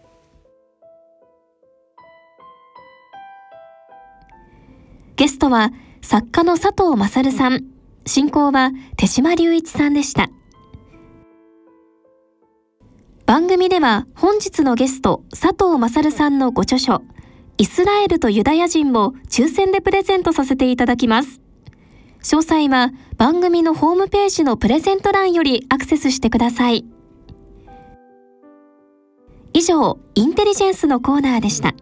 [5.17, 7.65] ゲストは作家の佐藤勝さん。
[8.05, 10.29] 進行は手島隆一さんでした。
[13.25, 17.01] 番組では本日のゲスト佐藤勝さんのご著書
[17.57, 21.41] イスラエルとユダヤ人を抽選でプレゼントさせていただきます。
[22.23, 26.85] 詳細は番組のホームページのプレゼント欄よりアクセスしてください。
[29.53, 31.73] 以上、インテリジェンスのコーナーでした。